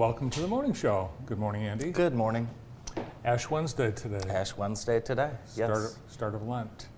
[0.00, 1.10] Welcome to the morning show.
[1.26, 1.90] Good morning, Andy.
[1.90, 2.48] Good morning.
[3.22, 4.30] Ash Wednesday today.
[4.30, 5.32] Ash Wednesday today.
[5.44, 5.98] Start, Yes.
[6.08, 6.88] start of Lent.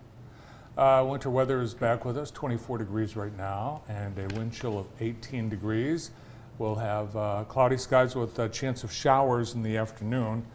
[0.78, 4.78] Uh, winter weather is back with us, 24 degrees right now, and a wind chill
[4.78, 6.12] of 18 degrees.
[6.58, 10.46] We'll have uh, cloudy skies with a chance of showers in the afternoon,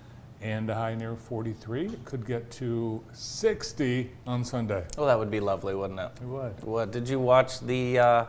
[0.41, 1.87] and a high near 43.
[1.87, 4.85] It could get to 60 on Sunday.
[4.97, 6.11] Well, that would be lovely, wouldn't it?
[6.21, 6.63] It would.
[6.63, 8.25] What did you watch the uh,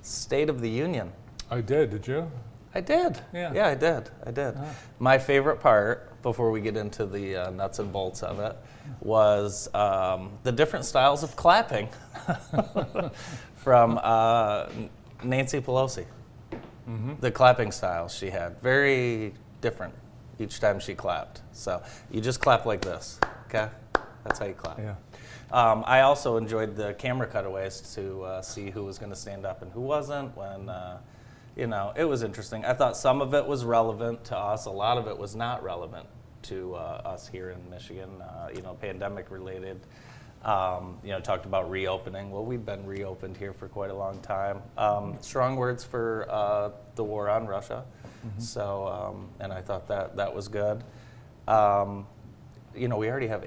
[0.00, 1.12] State of the Union?
[1.50, 1.90] I did.
[1.90, 2.30] Did you?
[2.74, 3.20] I did.
[3.32, 3.52] Yeah.
[3.54, 4.10] Yeah, I did.
[4.26, 4.56] I did.
[4.98, 8.56] My favorite part, before we get into the uh, nuts and bolts of it,
[9.00, 11.88] was um, the different styles of clapping
[13.56, 14.66] from uh,
[15.22, 16.06] Nancy Pelosi.
[17.20, 19.94] The clapping styles she had, very different
[20.38, 21.40] each time she clapped.
[21.52, 23.68] So you just clap like this, okay?
[24.24, 24.78] That's how you clap.
[24.78, 24.96] Yeah.
[25.50, 29.46] Um, I also enjoyed the camera cutaways to uh, see who was going to stand
[29.46, 30.36] up and who wasn't.
[30.36, 30.98] When uh,
[31.56, 32.64] you know, it was interesting.
[32.64, 34.66] I thought some of it was relevant to us.
[34.66, 36.06] A lot of it was not relevant
[36.42, 38.10] to uh, us here in Michigan.
[38.20, 39.80] Uh, you know, pandemic related.
[40.44, 42.30] Um, you know, talked about reopening.
[42.30, 44.62] Well, we've been reopened here for quite a long time.
[44.76, 47.84] Um, strong words for uh, the war on Russia.
[48.38, 50.82] So, um, and I thought that that was good.
[51.46, 52.06] Um,
[52.74, 53.44] you know, we already have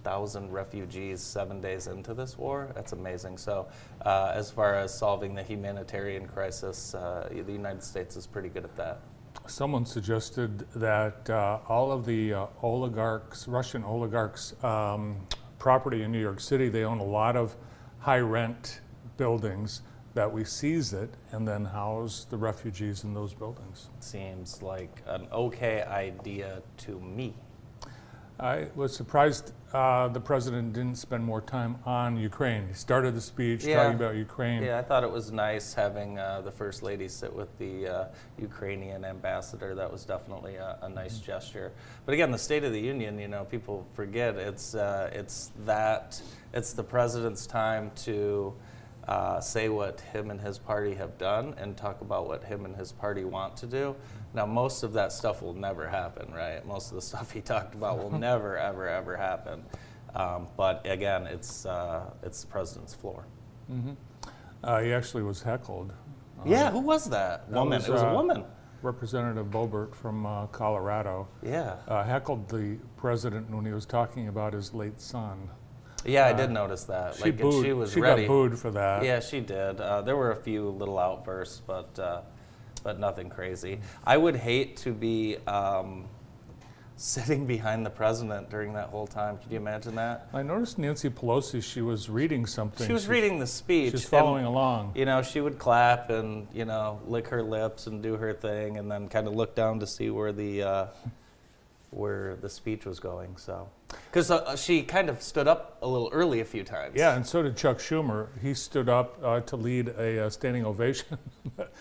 [0.00, 2.70] 800,000 refugees seven days into this war.
[2.74, 3.38] That's amazing.
[3.38, 3.68] So,
[4.04, 8.64] uh, as far as solving the humanitarian crisis, uh, the United States is pretty good
[8.64, 9.00] at that.
[9.46, 15.16] Someone suggested that uh, all of the uh, oligarchs, Russian oligarchs, um,
[15.58, 17.56] property in New York City, they own a lot of
[17.98, 18.80] high rent
[19.16, 19.82] buildings,
[20.14, 23.90] that we seize it and then house the refugees in those buildings.
[24.00, 27.34] Seems like an okay idea to me.
[28.40, 32.66] I was surprised uh, the president didn't spend more time on Ukraine.
[32.68, 33.76] He started the speech Yeah.
[33.76, 34.62] talking about Ukraine.
[34.62, 38.04] Yeah, I thought it was nice having uh, the First Lady sit with the uh,
[38.38, 39.74] Ukrainian ambassador.
[39.74, 41.70] That was definitely a, a nice gesture.
[42.06, 46.20] But again, the State of the Union, you know, people forget it's, uh, it's that,
[46.54, 48.54] it's the president's time to
[49.10, 52.76] uh, say what him and his party have done and talk about what him and
[52.76, 53.96] his party want to do.
[54.34, 56.64] Now, most of that stuff will never happen, right?
[56.64, 59.64] Most of the stuff he talked about will never, ever, ever happen.
[60.14, 63.26] Um, but again, it's, uh, it's the president's floor.
[64.62, 65.92] Uh, he actually was heckled.
[66.46, 67.48] Yeah, who was that?
[67.50, 67.78] Woman.
[67.78, 68.44] was, it was a uh, woman.
[68.82, 71.76] Representative Boebert from uh, Colorado Yeah.
[71.86, 75.50] uh, heckled the president when he was talking about his late son.
[76.04, 77.10] Yeah, I did notice that.
[77.10, 77.64] uh, She like, and booed.
[77.64, 78.22] she was she ready.
[78.22, 79.04] got booed for that.
[79.04, 79.80] Yeah, she did.
[79.80, 82.22] Uh, there were a few little outbursts, but uh,
[82.82, 83.80] but nothing crazy.
[84.04, 86.06] I would hate to be um,
[86.96, 89.36] sitting behind the president during that whole time.
[89.38, 90.28] Could you imagine that?
[90.32, 91.62] I noticed Nancy Pelosi.
[91.62, 92.86] She was reading something.
[92.86, 93.92] She was reading the speech.
[93.92, 94.92] She's and, following along.
[94.94, 98.78] You know, she would clap and you know lick her lips and do her thing,
[98.78, 100.86] and then kind of look down to see where the uh,
[101.90, 103.36] where the speech was going.
[103.36, 103.68] So,
[104.10, 106.94] because uh, she kind of stood up a little early a few times.
[106.96, 108.28] Yeah, and so did Chuck Schumer.
[108.40, 111.18] He stood up uh, to lead a uh, standing ovation.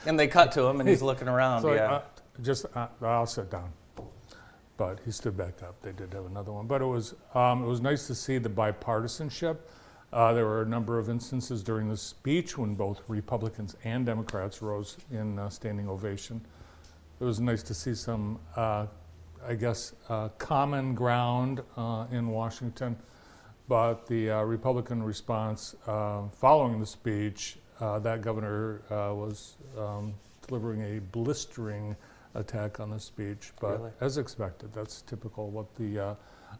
[0.05, 1.61] And they cut to him, and he's looking around.
[1.61, 1.91] so yeah.
[1.91, 2.01] uh,
[2.41, 3.71] just uh, I'll sit down.
[4.77, 5.81] But he stood back up.
[5.81, 8.49] They did have another one, but it was um, it was nice to see the
[8.49, 9.57] bipartisanship.
[10.11, 14.61] Uh, there were a number of instances during the speech when both Republicans and Democrats
[14.61, 16.41] rose in uh, standing ovation.
[17.19, 18.87] It was nice to see some, uh,
[19.47, 22.97] I guess, uh, common ground uh, in Washington.
[23.67, 30.13] But the uh, Republican response uh, following the speech, uh, that governor uh, was um,
[30.47, 31.95] delivering a blistering
[32.35, 33.51] attack on the speech.
[33.59, 33.91] But Really?
[34.01, 36.15] as expected, that's typical what the uh,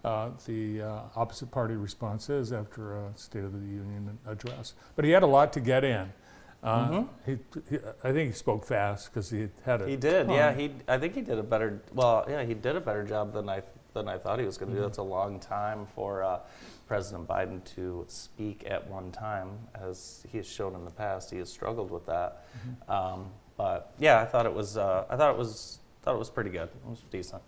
[0.05, 4.75] uh, the uh, opposite party response is after a State of the Union address.
[4.95, 6.13] But he had a lot to get in.
[6.61, 7.37] Uh, he,
[7.69, 9.87] he, I think he spoke fast because he had a.
[9.87, 10.53] He did, yeah.
[10.53, 11.81] He, I think he did a better.
[11.93, 13.61] Well, yeah, he did a better job than I
[13.93, 14.81] than I thought he was going to do.
[14.81, 16.39] That's a long time for uh,
[16.87, 21.31] President Biden to speak at one time, as he has shown in the past.
[21.31, 22.45] He has struggled with that.
[22.89, 24.75] Um, but yeah, I thought it was.
[24.75, 25.79] Uh, I thought it was.
[26.01, 26.69] Thought it was pretty good.
[26.69, 27.41] It was decent.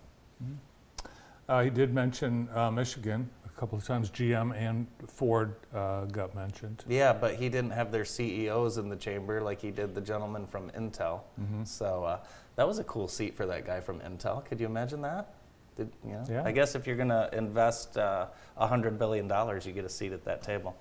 [1.49, 4.09] Uh, he did mention uh, Michigan a couple of times.
[4.09, 6.83] GM and Ford uh, got mentioned.
[6.89, 10.47] Yeah, but he didn't have their CEOs in the chamber like he did the gentleman
[10.47, 11.21] from Intel.
[11.63, 12.19] So uh,
[12.55, 14.43] that was a cool seat for that guy from Intel.
[14.43, 15.35] Could you imagine that?
[15.77, 16.25] Did, you know?
[16.27, 16.43] Yeah.
[16.43, 18.25] I guess if you're going to invest uh,
[18.59, 19.29] $100 billion,
[19.63, 20.75] you get a seat at that table.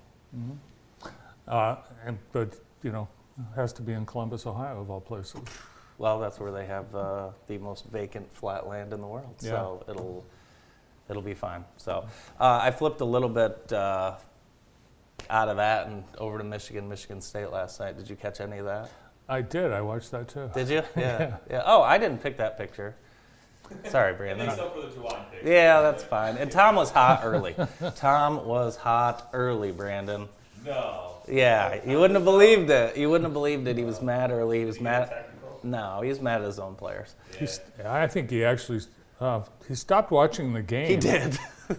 [1.47, 3.07] Uh, and, but, you know,
[3.37, 5.39] it has to be in Columbus, Ohio, of all places.
[5.99, 9.85] Well, that's where they have uh, the most vacant flat land in the world, so
[9.87, 10.25] it'll
[11.09, 11.65] it'll be fine.
[11.77, 12.05] So
[12.39, 14.15] uh, I flipped a little bit uh,
[15.29, 17.97] out of that and over to Michigan, Michigan State last night.
[17.97, 18.89] Did you catch any of that?
[19.29, 19.71] I did.
[19.71, 20.49] I watched that too.
[20.53, 20.83] Did you?
[20.95, 21.19] Yeah.
[21.19, 21.37] Yeah.
[21.49, 21.63] yeah.
[21.65, 22.95] Oh, I didn't pick that picture.
[23.85, 24.49] Sorry, Brandon.
[24.49, 25.43] Except for the Juwan pick.
[25.45, 26.35] Yeah, that's fine.
[26.35, 27.55] And Tom was hot early.
[27.95, 30.27] Tom was hot early, Brandon.
[30.65, 31.15] No.
[31.27, 32.97] Yeah, you wouldn't have believed it.
[32.97, 33.77] You wouldn't have believed it.
[33.77, 34.59] He was mad early.
[34.59, 35.25] He was mad.
[35.63, 37.15] No, he was mad at his own players.
[37.37, 38.81] He's, I think he actually
[39.21, 40.87] uh, he stopped watching the game.
[40.87, 41.37] He did.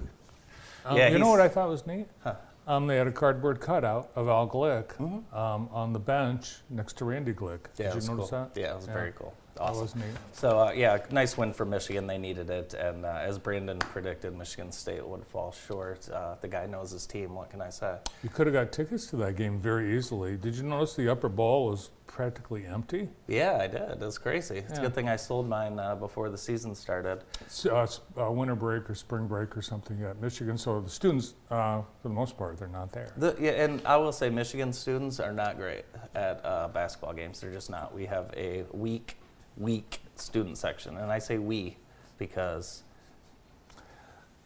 [0.85, 2.06] Um, Yeah, you know what I thought was neat?
[2.25, 2.35] Huh.
[2.67, 5.33] Um, they had a cardboard cutout of Al Glick Mm-hmm.
[5.33, 7.67] um, on the bench next to Randy Glick.
[7.79, 8.49] Yeah, Did you notice cool.
[8.53, 8.61] that?
[8.61, 8.93] Yeah, it was Yeah.
[8.93, 9.33] very cool.
[9.54, 9.82] That Awesome.
[9.82, 10.04] was neat.
[10.32, 12.06] So uh, yeah, nice win for Michigan.
[12.06, 16.08] They needed it, and uh, as Brandon predicted, Michigan State would fall short.
[16.08, 17.34] Uh, the guy knows his team.
[17.34, 17.96] What can I say?
[18.22, 20.37] You could have got tickets to that game very easily.
[20.37, 23.08] Did you notice the upper bowl was practically empty?
[23.26, 23.82] Yeah, I did.
[23.82, 24.58] It was crazy.
[24.58, 27.22] It's a good thing I sold mine uh, before the season started.
[27.46, 27.87] S- uh,
[28.19, 30.56] uh, winter break or spring break or something at Michigan.
[30.58, 33.12] So the students, uh, for the most part, they're not there.
[33.16, 35.84] The, yeah, and I will say Michigan students are not great
[36.14, 37.40] at uh, basketball games.
[37.40, 37.94] They're just not.
[37.94, 39.16] We have a weak,
[39.56, 41.76] weak student section, and I say we
[42.19, 42.82] because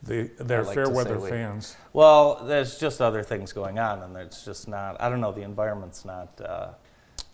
[0.03, 1.29] They, they're like fair weather we.
[1.31, 1.76] fans.
[1.93, 5.00] well, there's just other things going on, and it's just not.
[5.00, 5.32] I don't know.
[5.32, 6.41] The environment's not.
[6.41, 6.69] Uh,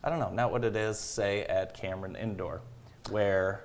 [0.05, 0.31] I don't know.
[0.31, 0.99] Not what it is.
[0.99, 2.61] Say at Cameron Indoor,
[3.11, 3.65] where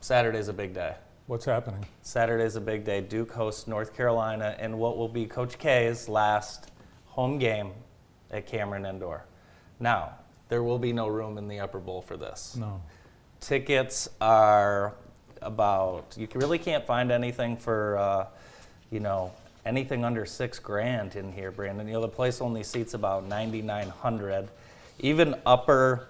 [0.00, 0.94] Saturday's a big day.
[1.26, 1.86] What's happening?
[2.02, 3.00] Saturday's a big day.
[3.00, 6.72] Duke hosts North Carolina in what will be Coach K's last
[7.06, 7.70] home game
[8.32, 9.24] at Cameron Indoor.
[9.78, 10.14] Now,
[10.48, 12.56] there will be no room in the upper bowl for this.
[12.56, 12.82] No.
[13.42, 14.94] Tickets are
[15.42, 18.26] about, you really can't find anything for, uh,
[18.90, 19.32] you know,
[19.66, 21.88] anything under six grand in here, Brandon.
[21.88, 24.48] You know, the place only seats about 9,900.
[25.00, 26.06] Even upper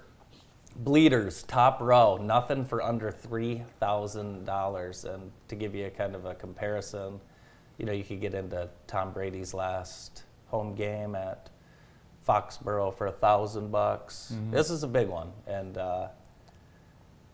[0.76, 5.14] bleeders, top row, nothing for under $3,000.
[5.14, 7.18] And to give you a kind of a comparison,
[7.78, 11.48] you know, you could get into Tom Brady's last home game at
[12.28, 14.34] Foxborough for a thousand bucks.
[14.50, 16.08] This is a big one, and uh,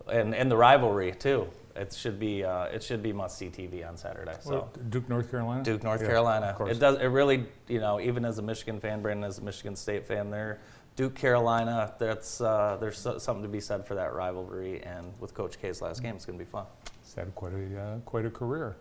[0.08, 1.48] and and the rivalry too.
[1.76, 4.36] It should be uh, it should be must see TV on Saturday.
[4.40, 4.50] So.
[4.50, 5.62] Well, Duke, North Carolina?
[5.62, 6.46] Duke, North Yeah, Carolina.
[6.46, 6.76] Of course.
[6.76, 6.98] It does.
[6.98, 10.30] It really, you know, even as a Michigan fan, Brandon, as a Michigan State fan,
[10.30, 10.58] there,
[10.96, 11.94] Duke, Carolina.
[11.98, 16.02] That's uh, there's something to be said for that rivalry, and with Coach K's last
[16.02, 16.66] game, it's going to be fun.
[17.04, 18.76] He's had quite a, uh, quite a career.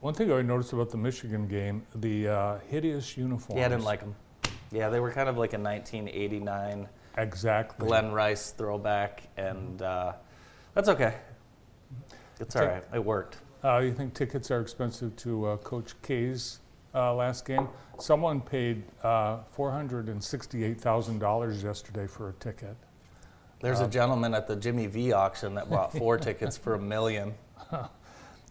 [0.00, 3.58] One thing I noticed about the Michigan game, the uh, hideous uniforms.
[3.58, 4.14] Yeah, I didn't like them.
[4.72, 7.86] Yeah, they were kind of like a 1989 Exactly.
[7.86, 10.12] Glen Rice throwback, and uh,
[10.74, 11.14] that's okay.
[12.40, 12.84] It's all Tick- right.
[12.94, 13.36] It worked.
[13.62, 16.58] Uh, you think tickets are expensive to uh, Coach K's
[16.94, 17.68] uh, last game?
[17.98, 22.76] Someone paid uh, $468,000 yesterday for a ticket.
[23.60, 26.78] There's Uh, a gentleman at the Jimmy V auction that bought four tickets for a
[26.78, 27.34] million.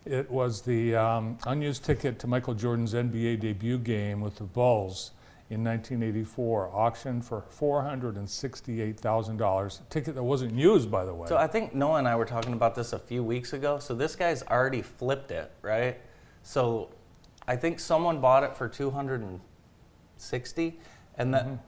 [0.05, 5.11] It was the um, unused ticket to Michael Jordan's NBA debut game with the Bulls
[5.53, 9.79] in 1984, auctioned for $468,000.
[9.79, 11.27] A ticket that wasn't used, by the way.
[11.27, 13.77] So I think Noah and I were talking about this a few weeks ago.
[13.79, 15.99] So this guy's already flipped it, right?
[16.41, 16.89] So
[17.47, 20.79] I think someone bought it for 260
[21.17, 21.59] and that Mhm.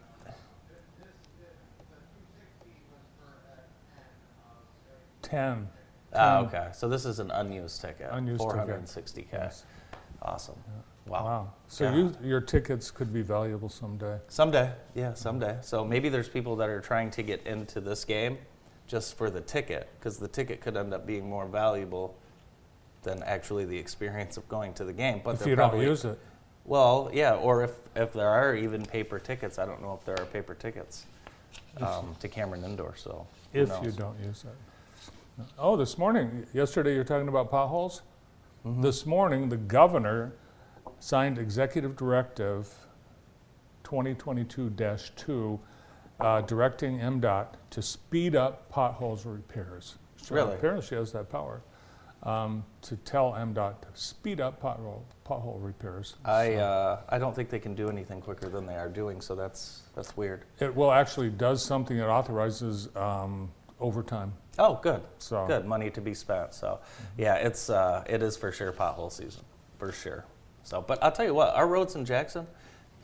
[5.22, 5.70] Ten.
[6.14, 6.70] Ah, okay.
[6.74, 8.10] So this is an unused ticket.
[8.12, 8.68] Unused ticket.
[8.68, 9.28] 460k.
[9.34, 9.66] Yes.
[10.22, 10.56] Awesome.
[11.06, 11.24] Wow.
[11.24, 11.54] Wow.
[11.68, 11.96] So Yeah.
[11.96, 14.18] you, your tickets could be valuable someday.
[14.28, 14.72] Someday.
[14.96, 15.58] Yeah, someday.
[15.62, 18.38] So maybe there's people that are trying to get into this game
[18.88, 22.16] just for the ticket because the ticket could end up being more valuable
[23.04, 25.22] than actually the experience of going to the game.
[25.24, 26.20] But if you don't probably- use it.
[26.68, 30.20] Well, yeah, or if, if there are even paper tickets, I don't know if there
[30.20, 31.06] are paper tickets
[31.80, 35.46] um, to Cameron Indoor, so If you don't use it.
[35.60, 38.02] Oh, this morning, yesterday you're talking about potholes?
[38.66, 38.82] Mhm.
[38.82, 40.32] This morning, the governor
[41.00, 42.74] signed Executive Directive
[43.84, 45.60] 2022-2,
[46.20, 49.96] uh, directing MDOT to speed up potholes repairs.
[50.18, 50.56] So Really?
[50.56, 51.62] Apparently she has that power,
[52.24, 56.16] um, to tell MDOT to speed up pothole, pothole repairs.
[56.26, 59.22] I, So uh, I don't think they can do anything quicker than they are doing,
[59.22, 60.46] so that's, that's weird.
[60.60, 65.46] It will actually does something that authorizes um, overtime, Oh, good, so.
[65.46, 66.80] good, money to be spent, so,
[67.18, 69.44] yeah, it's, uh, it is for sure pothole season,
[69.78, 70.26] for sure.
[70.66, 72.48] So, but I'll tell you what, our roads in Jackson,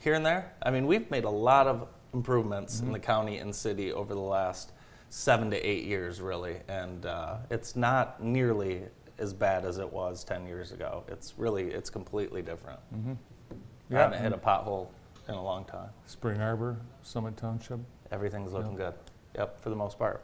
[0.00, 3.54] here and there, I mean, we've made a lot of improvements in the county and
[3.54, 4.72] city over the last
[5.10, 8.82] seven to eight years, really, and uh, it's not nearly
[9.18, 11.04] as bad as it was 10 years ago.
[11.06, 12.80] It's really, it's completely different.
[12.94, 13.16] Mhm.
[13.52, 13.54] I
[13.90, 14.88] Yeah, haven't hit a pothole
[15.28, 15.90] in a long time.
[16.06, 17.78] Spring Arbor, Summit Township,
[18.10, 18.92] Everything's looking good.
[19.36, 20.20] Yep, for the most part.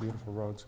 [0.00, 0.64] beautiful roads.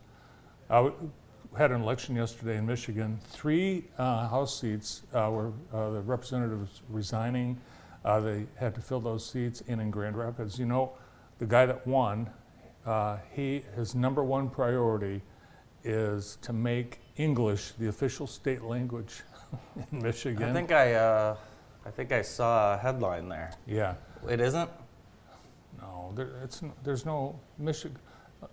[0.70, 1.10] I w-
[1.56, 3.18] had an election yesterday in Michigan.
[3.24, 7.58] Three uh, House seats uh, were, uh, the representatives resigning.
[8.04, 10.58] Uh, They had to fill those seats in in Grand Rapids.
[10.58, 10.92] You know,
[11.38, 12.30] the guy that won
[12.86, 15.22] uh, he, his number one priority
[15.84, 19.22] is to make English the official state language
[19.92, 20.50] in Michigan.
[20.50, 21.36] I think I, uh,
[21.84, 23.52] I think I saw a headline there.
[23.66, 23.94] Yeah,
[24.28, 24.70] It isn't.
[25.80, 27.98] no, there, it's, there's no, Michigan,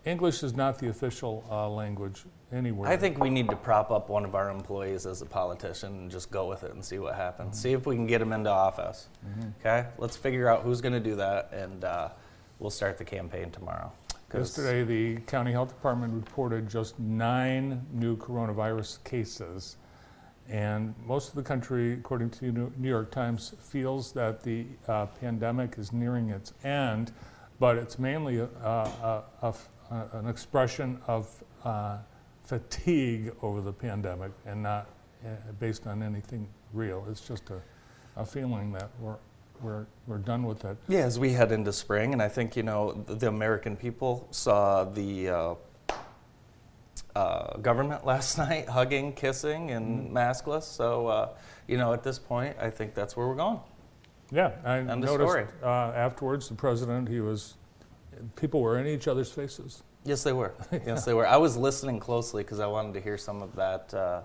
[0.06, 2.90] English is not the official uh, language anywhere.
[2.90, 6.12] I think we need to prop up one of our employees as a politician and
[6.12, 7.60] just go with it and see what happens.
[7.60, 9.08] See if we can get him into office.
[9.26, 9.54] Mhm.
[9.60, 12.10] Okay, let's figure out who's going to do that, and uh,
[12.60, 13.92] we'll start the campaign tomorrow.
[14.34, 19.78] Yesterday, the county health department reported just nine new coronavirus cases.
[20.48, 25.06] And most of the country, according to New New York Times, feels that the uh,
[25.06, 27.12] pandemic is nearing its end,
[27.60, 31.98] but it's mainly a, a, a- a f- a- an expression of uh,
[32.50, 34.90] fatigue over the pandemic and not
[35.24, 35.30] uh,
[35.60, 37.06] based on anything real.
[37.10, 37.62] It's just a,
[38.20, 39.18] a feeling that we're,
[39.62, 40.76] we're, we're done with it.
[40.88, 44.84] Yeah, as we head into spring, and I think you know the, American people saw
[44.84, 45.56] the uh,
[47.16, 50.64] uh, government last night hugging, kissing, and maskless.
[50.64, 51.30] So uh,
[51.68, 53.60] you know, at this point, I think that's where we're going.
[54.32, 57.56] Yeah, I End noticed uh, afterwards, the president, he was,
[58.36, 59.84] people were in each other's faces.
[60.06, 60.54] Yes, they were.
[60.86, 61.28] Yes, they were.
[61.28, 64.22] I was listening closely because I wanted to hear some of that, uh,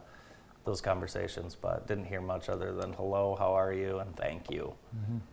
[0.65, 4.75] those conversations, but didn't hear much other than "Hello, how are you?" and "Thank you."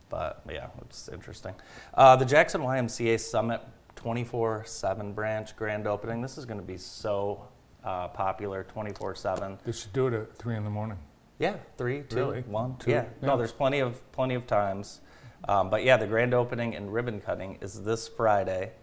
[0.09, 1.53] But yeah, it's interesting.
[1.93, 3.61] Uh, the Jackson YMCA Summit
[3.95, 6.21] 24/7 branch grand opening.
[6.21, 7.47] This is going to be so
[7.83, 9.57] uh, popular 24/7.
[9.63, 10.97] They should do it at three in the morning.
[11.39, 12.41] Yeah, three, two, Really?
[12.41, 12.77] one.
[12.77, 13.05] Two, Yeah.
[13.21, 13.27] yeah.
[13.27, 15.01] no, there's plenty of plenty of times.
[15.47, 18.73] Um, but yeah, the grand opening and ribbon cutting is this Friday,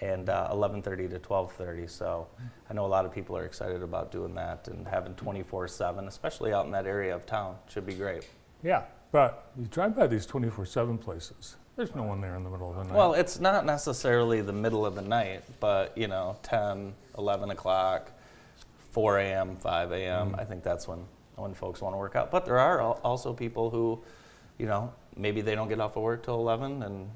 [0.00, 1.88] and uh, 11:30 to 12:30.
[1.90, 2.26] So
[2.68, 6.52] I know a lot of people are excited about doing that and having 24/7, especially
[6.52, 7.56] out in that area of town.
[7.68, 8.28] Should be great.
[8.62, 11.56] Yeah, but you drive by these 24/7 places.
[11.76, 12.92] There's no one there in the middle of the night.
[12.94, 18.12] Well, it's not necessarily the middle of the night, but you know, 10, 11 o'clock,
[18.90, 20.34] 4 a.m., 5 a.m.
[20.38, 22.30] I think that's when when folks want to work out.
[22.30, 23.98] But there are al- also people who,
[24.58, 27.08] you know, maybe they don't get off of work till 11 and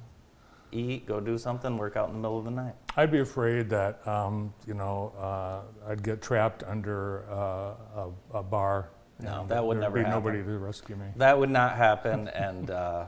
[0.74, 2.74] eat, go do something, work out in the middle of the night.
[2.96, 8.02] I'd be afraid that um, you know uh, I'd get trapped under uh,
[8.34, 8.90] a, a bar.
[9.20, 10.12] No, that would there'd never be happen.
[10.12, 11.06] nobody to rescue me.
[11.16, 13.06] That would not happen, and uh,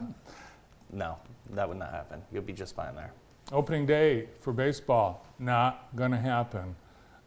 [0.93, 1.17] no,
[1.51, 2.23] that would not happen.
[2.33, 3.13] You'll be just fine there.
[3.53, 6.75] Opening day for baseball, not going to happen.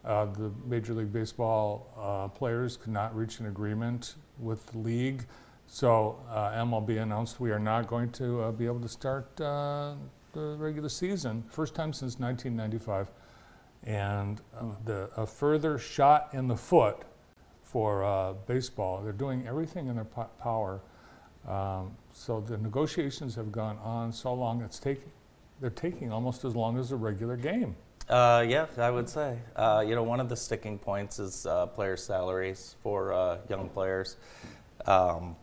[0.03, 5.25] Uh, the Major League Baseball uh, players could not reach an agreement with the league,
[5.67, 9.93] so uh, MLB announced we are not going to uh, be able to start uh,
[10.33, 13.11] the regular season, first time since 1995.
[13.83, 17.03] And uh, the, a further shot in the foot
[17.63, 19.01] for uh, baseball.
[19.01, 20.81] They're doing everything in their po- power.
[21.47, 25.11] Um, so the negotiations have gone on so long, it's taking,
[25.61, 27.75] they're taking almost as long as a regular game.
[28.09, 29.37] Uh, yeah, I would say.
[29.55, 33.69] Uh, you know, one of the sticking points is uh, player salaries for uh, young
[33.69, 34.17] players.
[34.85, 35.35] Um,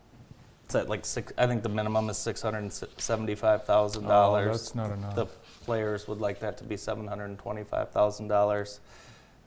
[0.67, 1.31] it's at like six.
[1.37, 4.51] I think the minimum is six hundred seventy-five thousand Oh, dollars.
[4.57, 5.15] that's not enough.
[5.15, 5.25] The
[5.63, 8.81] players would like that to be seven hundred twenty-five thousand dollars.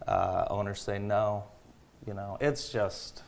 [0.09, 1.45] Uh, owners say no.
[2.07, 3.23] You know, it's just,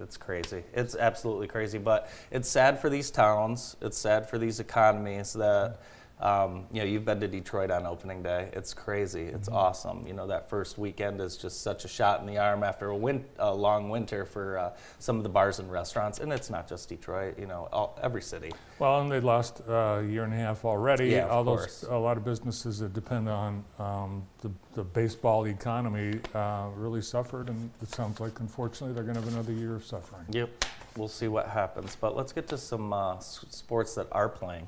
[0.00, 0.62] it's crazy.
[0.72, 1.76] It's absolutely crazy.
[1.76, 3.76] But it's sad for these towns.
[3.82, 5.80] It's sad for these economies that,
[6.20, 8.48] um, you know, you've been to Detroit on opening day.
[8.52, 9.22] It's crazy.
[9.24, 9.56] It's Mm-hmm.
[9.58, 10.06] awesome.
[10.06, 12.96] You know, that first weekend is just such a shot in the arm after a,
[12.96, 16.20] win- a long winter for uh, some of the bars and restaurants.
[16.20, 17.38] And it's not just Detroit.
[17.38, 18.52] You know, all, every city.
[18.78, 21.08] Well, and they lost uh, a year and a half already.
[21.08, 21.82] Yeah, of All those, course.
[21.90, 27.48] a lot of businesses that depend on um, the, the baseball economy uh, really suffered,
[27.48, 30.24] and it sounds like unfortunately they're going to have another year of suffering.
[30.30, 30.64] Yep,
[30.96, 31.96] we'll see what happens.
[32.00, 34.66] But let's get to some uh, s- sports that are playing.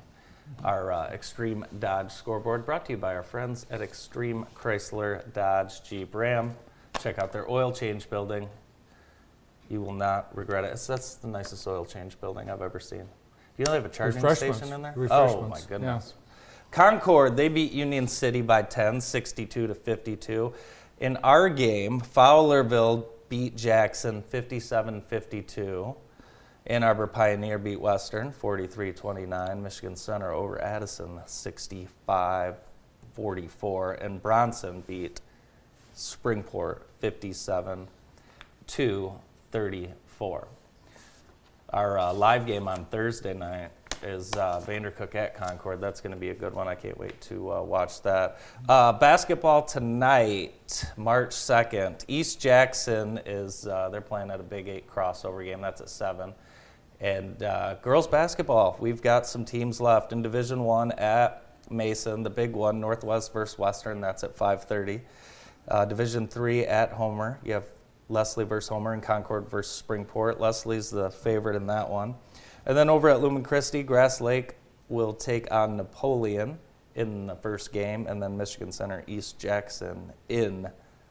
[0.63, 5.83] Our uh, Extreme Dodge scoreboard brought to you by our friends at Extreme Chrysler Dodge
[5.83, 6.55] Jeep Ram.
[6.99, 8.49] Check out their oil change building.
[9.69, 10.71] You will not regret it.
[10.71, 13.03] It's, that's the nicest oil change building I've ever seen.
[13.57, 14.93] You know they have a charging station in there?
[15.11, 15.65] Oh my yeah.
[15.67, 16.13] goodness.
[16.71, 20.53] Concord, they beat Union City by 10, 62 to 52.
[20.99, 25.95] In our game, Fowlerville beat Jackson 57 52.
[26.69, 29.63] Ann Arbor Pioneer beat Western 43 29.
[29.63, 32.55] Michigan Center over Addison 65
[33.13, 33.93] 44.
[33.93, 35.21] And Bronson beat
[35.95, 37.87] Springport 57
[38.67, 39.13] to
[39.51, 40.47] 34.
[41.69, 43.71] Our uh, live game on Thursday night
[44.03, 45.79] is uh, Vandercook at Concord.
[45.79, 46.67] That's going to be a good one.
[46.67, 48.39] I can't wait to uh, watch that.
[48.67, 52.03] Uh, basketball tonight, March 2nd.
[52.09, 55.61] East Jackson is, uh, they're playing at a Big Eight crossover game.
[55.61, 56.33] That's at 7.
[56.99, 62.29] And uh, girls basketball, we've got some teams left in Division One at Mason, the
[62.29, 64.01] big one, Northwest versus Western.
[64.01, 65.01] That's at 5:30.
[65.67, 67.39] Uh, Division three at Homer.
[67.43, 67.65] You have
[68.09, 70.39] Leslie versus Homer and Concord versus Springport.
[70.39, 72.15] Leslie's the favorite in that one.
[72.65, 74.55] And then over at Lumen Christi, Grass Lake
[74.89, 76.57] will take on Napoleon
[76.95, 80.67] in the first game, and then Michigan Center East Jackson in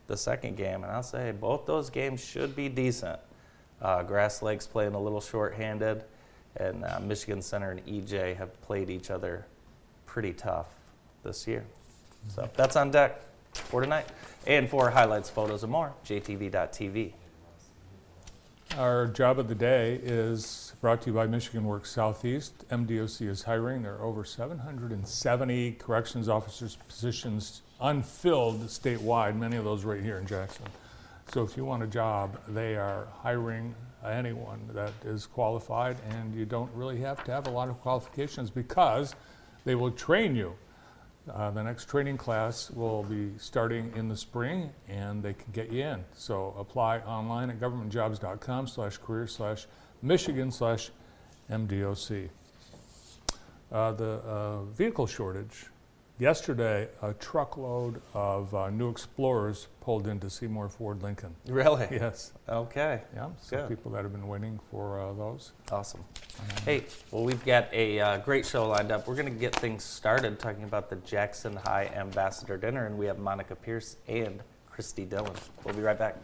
[0.07, 0.83] the second game.
[0.83, 3.21] And I'll say both those games should be decent.
[3.81, 6.05] Uh, Grass Lake's playing a little short-handed,
[6.57, 9.47] and uh, Michigan Center and EJ have played each other
[10.07, 10.67] pretty tough
[11.23, 11.65] this year.
[12.29, 13.21] So that's on deck
[13.53, 14.07] for tonight.
[14.47, 17.13] And for highlights, photos, and more, jtv.tv.
[18.79, 22.69] Our job of the day is brought to you by Michigan Works Southeast.
[22.69, 23.83] MDOC is hiring.
[23.83, 30.27] There are over 770 corrections officers positions unfilled statewide, many of those right here in
[30.27, 30.67] Jackson.
[31.33, 36.47] So if you want a job, they are hiring anyone that is qualified, and you
[36.47, 39.15] don't really have to have a lot of qualifications because
[39.65, 40.55] they will train you.
[41.33, 45.73] Uh, the next training class will be starting in the spring, and they can get
[45.73, 46.05] you in.
[46.15, 49.67] So apply online at governmentjobs.com slash career slash
[50.03, 50.91] Michigan slash
[51.51, 52.29] MDOC.
[53.73, 55.67] Uh, the uh, vehicle shortage.
[56.19, 61.35] Yesterday, a truckload of uh, new Explorers pulled into Seymour Ford Lincoln.
[61.47, 61.87] Really?
[61.91, 63.03] Yes, Okay.
[63.15, 63.69] yeah, so Good.
[63.69, 65.53] people that have been waiting for uh, those.
[65.71, 66.03] Awesome.
[66.65, 69.07] Hey, well, we've got a uh, great show lined up.
[69.07, 73.05] We're going to get things started talking about the Jackson High Ambassador Dinner, and we
[73.07, 75.35] have Monica Pierce and Christy Dillon.
[75.65, 76.17] We'll be right back.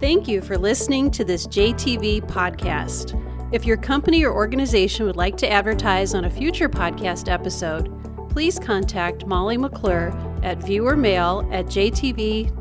[0.00, 3.24] Thank you for listening to this JTV podcast.
[3.50, 7.88] If your company or organization would like to advertise on a future podcast episode,
[8.28, 10.08] please contact Molly McClure
[10.42, 12.52] at viewermail at jtv.tv.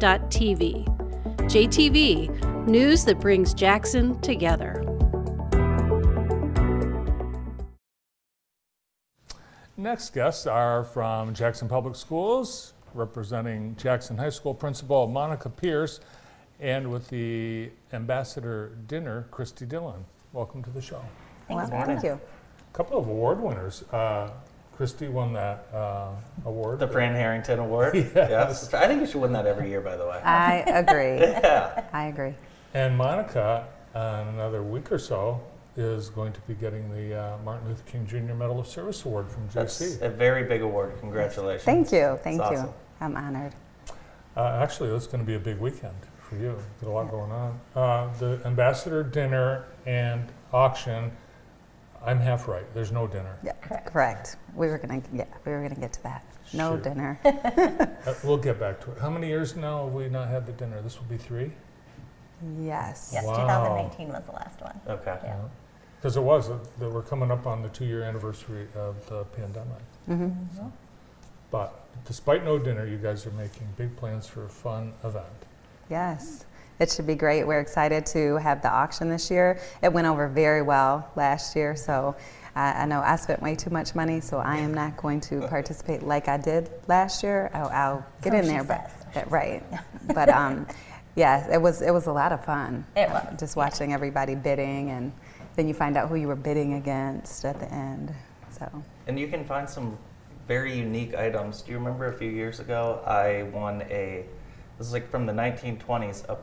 [1.49, 4.81] JTV, news that brings Jackson together.
[9.75, 15.99] Next guests are from Jackson Public Schools, representing Jackson High School Principal Monica Pierce,
[16.61, 20.05] and with the Ambassador Dinner, Christy Dillon.
[20.33, 21.01] Welcome to the show.
[21.49, 22.19] Well, thank you.
[22.73, 23.83] A couple of award winners.
[23.91, 24.29] Uh,
[24.75, 26.09] Christy won that uh,
[26.45, 26.79] award.
[26.79, 27.95] The Fran Harrington Award.
[28.15, 28.73] Yes.
[28.73, 30.19] I think you should win that every year, by the way.
[30.23, 31.17] I agree.
[31.19, 31.85] yeah.
[31.93, 32.33] I agree.
[32.73, 35.41] And Monica, uh, in another week or so,
[35.77, 38.33] is going to be getting the uh, Martin Luther King Jr.
[38.33, 40.01] Medal of Service Award from That's JC.
[40.01, 40.93] a very big award.
[40.99, 41.63] Congratulations.
[41.63, 42.19] Thank you.
[42.23, 42.57] Thank It's you.
[42.57, 42.73] awesome.
[42.99, 43.53] I'm honored.
[44.35, 45.95] Uh, actually, it's going to be a big weekend
[46.27, 46.55] for you.
[46.81, 47.59] Got a lot going on.
[47.75, 51.11] Uh, the ambassador dinner and auction.
[52.05, 52.65] I'm half right.
[52.73, 53.37] There's no dinner.
[53.43, 53.53] Yeah,
[53.91, 54.37] correct.
[54.55, 56.23] We were gonna, yeah, we were gonna get to that.
[56.53, 56.77] No Sure.
[56.77, 57.19] dinner.
[58.07, 58.97] Uh, we'll get back to it.
[58.99, 60.81] How many years now have we not had the dinner?
[60.81, 61.51] This will be three.
[62.57, 63.09] yes.
[63.13, 63.35] Yes, Wow.
[63.35, 64.79] 2019 was the last one.
[64.87, 65.17] Okay.
[65.23, 65.35] Yeah.
[65.97, 66.49] Because it was.
[66.49, 69.81] Uh, that we're coming up on the two-year anniversary of the pandemic.
[70.07, 70.67] Mm-hmm.
[71.51, 71.73] But
[72.05, 75.25] despite no dinner, you guys are making big plans for a fun event.
[75.89, 76.45] Yes.
[76.79, 77.43] It should be great.
[77.45, 79.59] We're excited to have the auction this year.
[79.81, 82.15] It went over very well last year, so
[82.55, 85.47] I, I know I spent way too much money, so I am not going to
[85.47, 87.49] participate like I did last year.
[87.53, 89.05] I'll, I'll get So in she there, but says.
[89.15, 89.63] but- right.
[90.13, 90.67] but um,
[91.15, 92.85] yeah, it was it was a lot of fun.
[92.95, 95.11] It was, just watching everybody bidding, and
[95.55, 98.13] then you find out who you were bidding against at the end.
[98.51, 98.69] So
[99.07, 99.97] And you can find some
[100.47, 101.63] very unique items.
[101.63, 104.25] Do you remember a few years ago I won a,
[104.77, 106.37] this is like from the 1920s, a,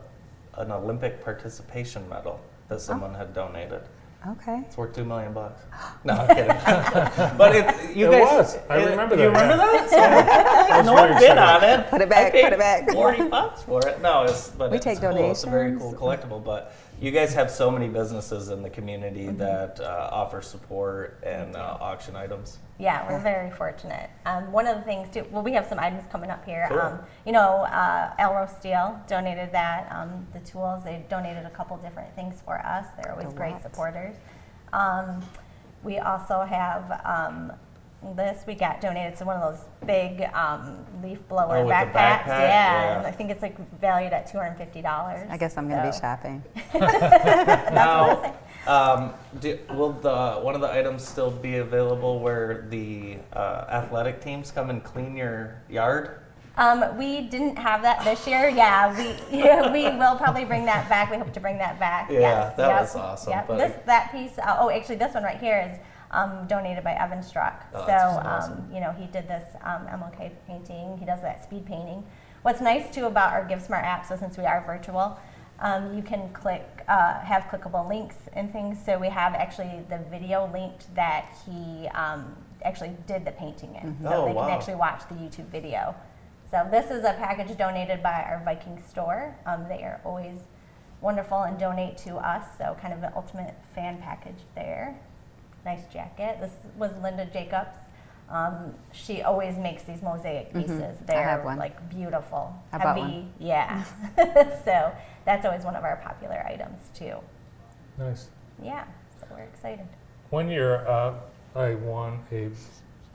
[0.60, 2.78] an Olympic participation medal that oh.
[2.78, 3.82] someone had donated.
[4.28, 4.62] okay.
[4.66, 5.62] It's worth two million bucks.
[6.04, 6.48] No, I'm kidding.
[7.38, 8.58] but it, you It guys, was.
[8.68, 9.22] I remember that.
[9.22, 10.24] You remember yeah.
[10.24, 10.68] that?
[10.68, 11.88] So, no very one bid on it.
[11.88, 12.90] Put it I back, paid put it back.
[12.90, 14.02] Forty bucks for it.
[14.02, 15.30] No, it's but We it's take cool.
[15.30, 16.44] It's a very cool collectible.
[16.44, 19.36] But you guys have so many businesses in the community Mm-hmm.
[19.38, 22.58] that uh, offer support and uh, auction items.
[22.78, 24.10] Yeah, we're very fortunate.
[24.26, 26.66] Um, one of the things too, well, we have some items coming up here.
[26.68, 26.78] Cool.
[26.80, 29.88] Um, you know, uh, Alro Steel donated that.
[29.92, 32.86] Um, the tools, they donated a couple different things for us.
[32.96, 34.16] They're always great supporters.
[34.72, 35.22] Um,
[35.82, 37.52] we also have um,
[38.12, 38.44] this.
[38.46, 41.92] We got donated to one of those big um, leaf blower Oh, backpacks.
[42.24, 42.26] backpack?
[42.26, 43.08] Yeah, Yeah.
[43.08, 45.26] I think it's like valued at two hundred fifty dollars.
[45.30, 46.42] I guess I'm going to be shopping.
[47.74, 48.34] Now,
[48.66, 54.20] um, do, will the one of the items still be available where the uh, athletic
[54.22, 56.20] teams come and clean your yard?
[56.56, 58.48] Um, we didn't have that this year.
[58.48, 61.10] Yeah, we yeah, we will probably bring that back.
[61.10, 62.08] We hope to bring that back.
[62.10, 63.48] Yeah, yes, that yep, was awesome, Yep.
[63.48, 64.38] This that piece.
[64.38, 65.78] Uh, oh, actually, this one right here is
[66.14, 67.66] um, donated by Evan Struck.
[67.74, 68.70] Oh, so um, awesome.
[68.72, 70.96] you know he did this um, MLK painting.
[70.98, 72.04] He does that speed painting.
[72.42, 75.18] What's nice too about our GiveSmart app, so since we are virtual,
[75.60, 78.76] Um, you can click, uh, have clickable links and things.
[78.84, 83.96] So we have actually the video linked that he um, actually did the painting in.
[84.02, 84.42] So Oh, they wow.
[84.46, 85.94] can actually watch the YouTube video.
[86.50, 89.36] So this is a package donated by our Viking store.
[89.46, 90.38] Um, they are always
[91.00, 92.44] wonderful and donate to us.
[92.58, 94.96] So kind of an ultimate fan package there.
[95.64, 96.38] Nice jacket.
[96.40, 97.76] This was Linda Jacobs.
[98.28, 100.70] Um, she always makes these mosaic pieces.
[100.80, 101.06] Mm-hmm.
[101.06, 101.58] They're have one.
[101.58, 103.00] like beautiful, I heavy.
[103.00, 103.32] one.
[103.38, 103.84] Yeah.
[104.64, 104.92] so
[105.24, 107.16] that's always one of our popular items too.
[107.98, 108.28] Nice.
[108.62, 108.84] Yeah.
[109.20, 109.86] So we're excited.
[110.30, 111.14] One year, uh,
[111.54, 112.50] I won a,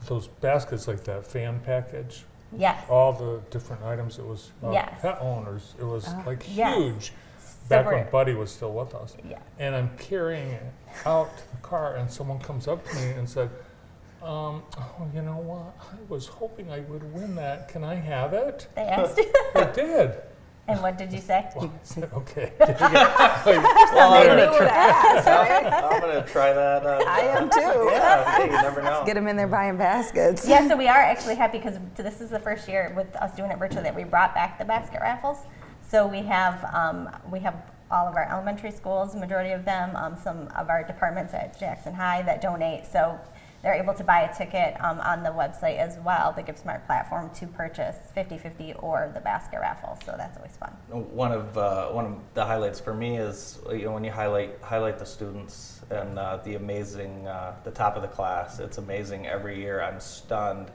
[0.05, 2.23] those baskets like that, fan package,
[2.57, 2.83] Yes.
[2.89, 4.17] all the different items.
[4.17, 5.01] It was uh, Yes.
[5.01, 5.75] pet owners.
[5.79, 6.77] It was like Yes.
[6.77, 7.13] huge.
[7.69, 9.15] So Back we're- when Buddy was still with us.
[9.29, 9.37] yeah.
[9.59, 10.63] And I'm carrying it
[11.05, 13.49] out to the car, and someone comes up to me and said,
[14.23, 15.75] um, oh, you know what?
[15.79, 17.67] I was hoping I would win that.
[17.69, 18.67] Can I have it?
[18.75, 19.31] They asked you.
[19.55, 20.13] I did.
[20.67, 21.47] and what did you say?
[21.55, 22.51] Well, I said, okay.
[22.59, 25.83] Well, I'm, gonna try, that.
[25.83, 26.85] I'm gonna try that.
[26.85, 27.89] Uh, I am too.
[27.91, 29.03] Yeah, hey, you never know.
[29.05, 30.47] Get them in there buying baskets.
[30.47, 33.51] yeah, so we are actually happy because this is the first year with us doing
[33.51, 35.37] it virtually that we brought back the basket raffles.
[35.89, 37.55] So we have um, we have
[37.89, 41.95] all of our elementary schools, majority of them, um, some of our departments at Jackson
[41.95, 42.85] High that donate.
[42.85, 43.19] So
[43.63, 47.29] they're able to buy a ticket um, on the website as well, the GiveSmart platform,
[47.31, 49.97] to purchase 50-50 or the basket raffle.
[50.05, 50.71] So that's always fun.
[50.91, 54.61] One of uh, one of the highlights for me is you know when you highlight
[54.61, 58.59] highlight the students and uh, the amazing uh, the top of the class.
[58.59, 59.81] It's amazing every year.
[59.81, 60.69] I'm stunned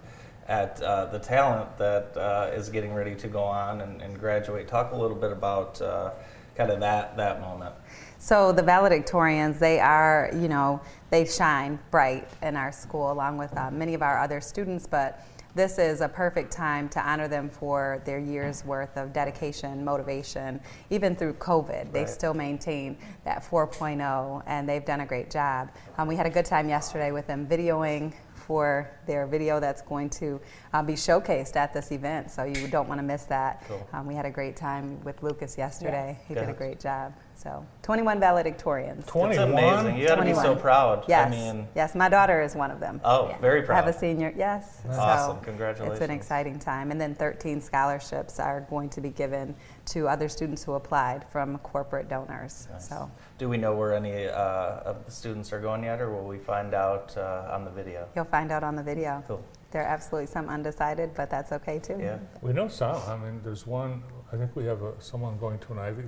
[0.49, 4.69] at uh, the talent that uh, is getting ready to go on and, and graduate.
[4.69, 6.11] Talk a little bit about uh,
[6.55, 7.75] kind of that that moment.
[8.19, 10.81] So the valedictorians, they are, you know,
[11.11, 15.27] they shine bright in our school along with uh, many of our other students, but
[15.55, 20.61] this is a perfect time to honor them for their year's worth of dedication, motivation.
[20.91, 25.71] Even through COVID, they've still maintained that 4.0 and they've done a great job.
[25.97, 28.13] Um, we had a good time yesterday with them videoing
[28.47, 30.41] for their video that's going to
[30.73, 33.65] uh, be showcased at this event, so you don't want to miss that.
[33.67, 33.89] Cool.
[33.93, 36.19] Um, we had a great time with Lucas yesterday.
[36.29, 37.15] He did a great job.
[37.37, 39.01] So 21 valedictorians.
[39.01, 39.51] It's 21?
[39.51, 39.99] amazing.
[39.99, 41.05] You got to be so proud.
[41.09, 41.27] Yes.
[41.27, 43.01] I mean, yes, my daughter is one of them.
[43.05, 43.39] oh, Yeah.
[43.39, 43.85] very I proud.
[43.85, 44.81] have a senior, yes.
[44.89, 45.37] Awesome.
[45.39, 45.99] So Congratulations.
[46.01, 46.91] It's an exciting time.
[46.91, 49.55] And then 13 scholarships are going to be given
[49.87, 52.69] to other students who applied from corporate donors.
[52.73, 52.89] Nice.
[52.89, 56.27] So Do we know where any uh, of the students are going yet, or will
[56.27, 58.09] we find out uh, on the video?
[58.15, 59.23] you'll find out on the video.
[59.29, 59.45] Cool.
[59.73, 61.99] There are absolutely some undecided, but that's okay too.
[62.01, 62.19] Yeah.
[62.43, 62.97] We know some.
[63.09, 66.05] I mean, there's one, I think we have a, someone going to an Ivy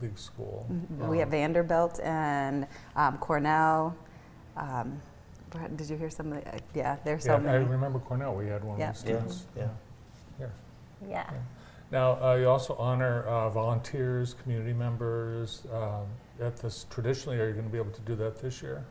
[0.00, 0.66] League school.
[0.70, 1.08] Mhm.
[1.08, 3.94] We have Um, Vanderbilt and um, Cornell.
[4.56, 5.00] Um,
[5.76, 8.48] did you hear some of the, uh, yeah, there's so Yeah, I remember Cornell, we
[8.48, 8.90] had one Yeah.
[8.90, 9.18] of the Yeah.
[9.18, 9.46] students.
[9.56, 9.68] Yeah.
[10.36, 10.52] Here.
[11.08, 11.30] Yeah.
[11.90, 15.66] Now, uh, you also honor uh, volunteers, community members.
[15.72, 16.06] Um,
[16.40, 18.84] at this traditionally, are you going to be able to do that this year?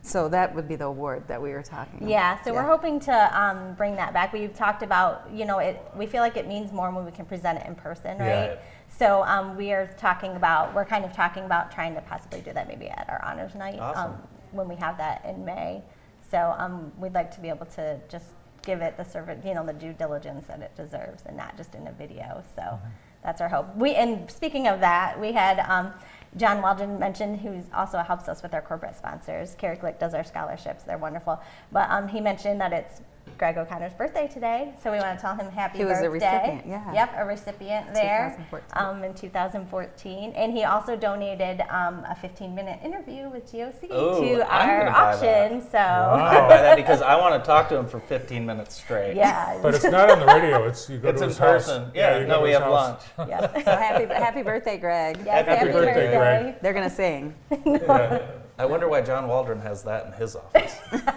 [0.00, 2.08] So that would be the award that we were talking about.
[2.10, 4.32] Yeah, so we're hoping to um, bring that back.
[4.34, 5.80] We've talked about, you know, it.
[5.96, 8.26] We feel like it means more when we can present it in person, right?
[8.26, 8.56] Yeah.
[8.96, 12.52] So um, we are talking about, we're kind of talking about trying to possibly do
[12.52, 14.12] that maybe at our honors night Awesome.
[14.12, 15.82] um, when we have that in May.
[16.30, 18.26] So um, we'd like to be able to just
[18.62, 21.74] give it the service, you know, the due diligence that it deserves, and not just
[21.74, 22.42] in a video.
[22.54, 22.78] So
[23.24, 23.74] that's our hope.
[23.76, 25.58] We and speaking of that, we had.
[25.68, 25.92] Um,
[26.36, 29.54] John Waldron mentioned, who also helps us with our corporate sponsors.
[29.56, 31.40] Carrie Glick does our scholarships; they're wonderful.
[31.70, 33.02] But um, he mentioned that it's
[33.38, 36.26] Greg O'Connor's birthday today, so we want to tell him happy He was a birthday.
[36.58, 36.92] recipient, yeah.
[36.92, 38.84] Yep, a recipient there 2014.
[38.84, 44.52] um, in 2014, and he also donated um, a 15-minute interview with GOC Ooh, to
[44.52, 45.52] I'm our gonna buy that.
[45.52, 45.70] auction.
[45.70, 49.16] So I'd buy that because I want to talk to him for 15 minutes straight.
[49.16, 51.66] yeah, But it's not on the radio, it's, you go It's to in his house.
[51.66, 51.90] person.
[51.94, 52.72] Yeah, you no, we have house.
[52.72, 53.00] lunch.
[53.28, 53.52] yeah.
[53.62, 55.18] So happy, happy birthday, Greg.
[55.24, 56.60] Yes, Happy birthday, Greg.
[56.60, 57.34] They're going to sing.
[57.64, 58.26] Yeah.
[58.58, 60.78] I wonder why John Waldron has that in his office.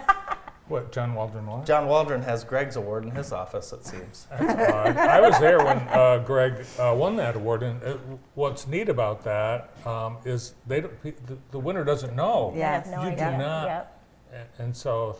[0.68, 1.64] What, John Waldron what?
[1.64, 4.26] John Waldron has Greg's award in his office, it seems.
[4.38, 4.96] That's odd.
[4.98, 7.98] I was there when uh, Greg uh, won that award, and it,
[8.34, 12.52] what's neat about that um, is they don't, the, the winner doesn't know.
[12.54, 12.88] I have Yes.
[12.88, 13.38] no You do idea.
[13.38, 13.64] not.
[13.64, 14.02] Yep.
[14.34, 15.16] And, and so,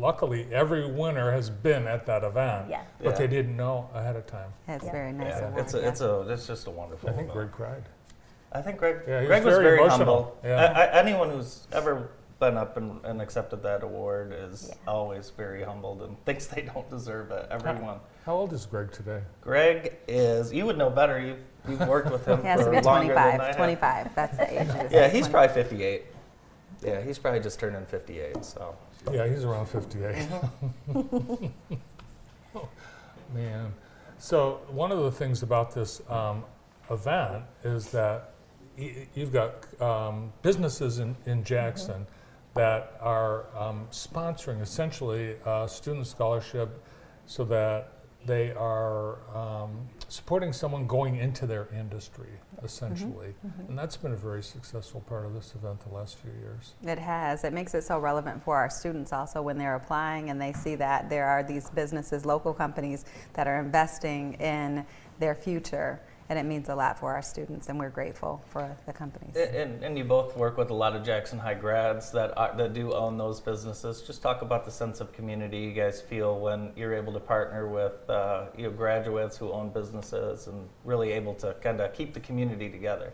[0.00, 2.66] luckily, every winner has been at that event.
[2.70, 2.84] Yes.
[2.98, 3.18] But Yeah.
[3.18, 4.52] they didn't know ahead of time.
[4.66, 4.92] That's Yeah.
[4.92, 5.28] very nice.
[5.38, 5.88] Yeah, award, it's a, yeah.
[5.88, 7.08] it's a, it's just a wonderful.
[7.08, 7.50] I think event.
[7.50, 7.82] Greg cried.
[8.52, 9.02] I think Greg.
[9.06, 10.36] Yeah, he Greg was was very very humble.
[10.42, 10.72] Yeah.
[10.74, 12.08] I, I, anyone who's ever
[12.40, 14.74] been up and, and accepted that award is Yeah.
[14.90, 17.46] always very humbled and thinks they don't deserve it.
[17.50, 18.00] Everyone.
[18.26, 19.20] How old is Greg today?
[19.42, 20.52] Greg is.
[20.52, 21.20] You would know better.
[21.20, 23.56] You've you've worked with him He has to for be longer than I 25.
[23.56, 23.56] have.
[23.56, 24.14] 25.
[24.14, 24.90] That's the age.
[24.90, 25.32] Yeah, he's 20.
[25.32, 26.06] probably 58.
[26.82, 28.42] Yeah, he's probably just turned in 58.
[28.44, 28.74] So.
[29.12, 30.14] Yeah, he's around 58.
[30.90, 31.46] Mm-hmm.
[32.52, 32.68] Oh,
[33.32, 33.72] Man.
[34.18, 36.42] So, one of the things about this um,
[36.90, 38.30] event is that
[38.76, 42.08] y- you've got um, businesses in, in Jackson
[42.54, 46.84] that are um, sponsoring essentially a student scholarship
[47.26, 47.92] so that
[48.26, 52.28] they are um, supporting someone going into their industry,
[52.62, 53.34] essentially.
[53.68, 56.74] And that's been a very successful part of this event the last few years.
[56.82, 57.44] It has.
[57.44, 60.74] It makes it so relevant for our students also when they're applying and they see
[60.76, 64.84] that there are these businesses, local companies that are investing in
[65.18, 66.00] their future.
[66.30, 69.34] And it means a lot for our students, and we're grateful for the companies.
[69.34, 72.72] And, and you both work with a lot of Jackson High grads that are, that
[72.72, 74.00] do own those businesses.
[74.00, 77.66] Just talk about the sense of community you guys feel when you're able to partner
[77.66, 82.14] with uh, you know graduates who own businesses and really able to kind of keep
[82.14, 83.12] the community together.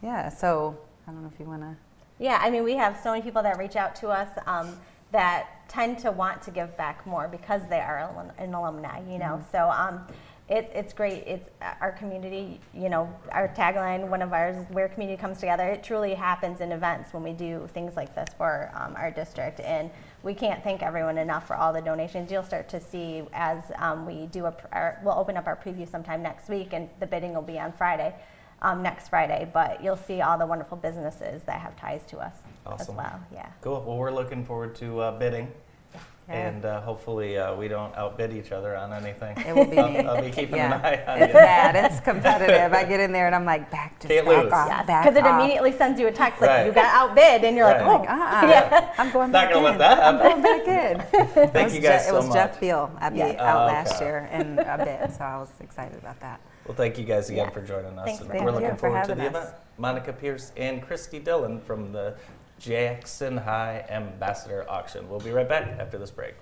[0.00, 1.76] Yeah, so I don't know if you want to.
[2.20, 4.78] Yeah, I mean, we have so many people that reach out to us um,
[5.10, 9.44] that tend to want to give back more because they are an alumni, you know.
[9.50, 10.06] So um,
[10.48, 11.24] it, it's great.
[11.26, 11.48] It's
[11.80, 15.64] our community, you know, our tagline, one of ours, where community comes together.
[15.64, 19.60] It truly happens in events when we do things like this for um, our district.
[19.60, 19.90] And
[20.22, 22.30] we can't thank everyone enough for all the donations.
[22.30, 25.56] You'll start to see as um, we do a, pr- our, we'll open up our
[25.56, 28.14] preview sometime next week, and the bidding will be on Friday
[28.62, 32.34] um, next Friday, but you'll see all the wonderful businesses that have ties to us
[32.64, 32.80] Awesome.
[32.80, 33.20] as well.
[33.32, 33.48] Yeah.
[33.60, 33.82] Cool.
[33.86, 35.50] Well, we're looking forward to uh, bidding,
[36.28, 36.48] Yeah.
[36.48, 39.36] and uh, hopefully uh, we don't outbid each other on anything.
[39.38, 39.98] It will be me.
[39.98, 40.76] I'll, I'll be keeping Yeah.
[40.78, 41.22] an eye on it.
[41.24, 41.40] It's you.
[41.40, 41.74] bad.
[41.92, 42.72] It's competitive.
[42.72, 44.52] I get in there and I'm like, back to Can't back lose.
[44.52, 46.66] off, Yes, because it immediately sends you a text like Right.
[46.66, 47.84] you got outbid, and you're Right.
[47.84, 48.88] like, oh, Uh-uh.
[48.98, 49.78] I'm going Not back gonna let in.
[49.80, 51.00] that I'm going back in.
[51.42, 52.34] It Thank was you Je- guys It was much.
[52.34, 52.90] Jeff Beal.
[53.00, 53.44] I beat Yeah.
[53.54, 56.40] out Oh, last year and a bid, so I was excited about that.
[56.66, 57.54] Well, thank you guys again Yes.
[57.54, 58.04] for joining us.
[58.06, 58.80] Thanks and for we're having looking us.
[58.80, 59.28] for forward to the us.
[59.28, 59.54] event.
[59.78, 62.14] Monica Pierce and Christy Dillon from the
[62.62, 65.08] Jackson High Ambassador Auction.
[65.08, 66.34] We'll be right back after this break.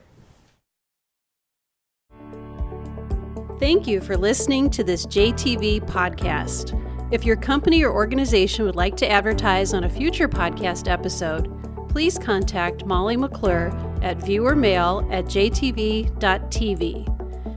[3.59, 6.77] Thank you for listening to this JTV podcast.
[7.11, 11.49] If your company or organization would like to advertise on a future podcast episode,
[11.89, 13.69] please contact Molly McClure
[14.03, 16.11] at viewermail at jtv.tv.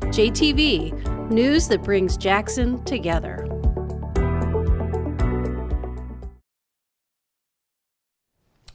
[0.02, 3.53] JTV, news that brings Jackson together.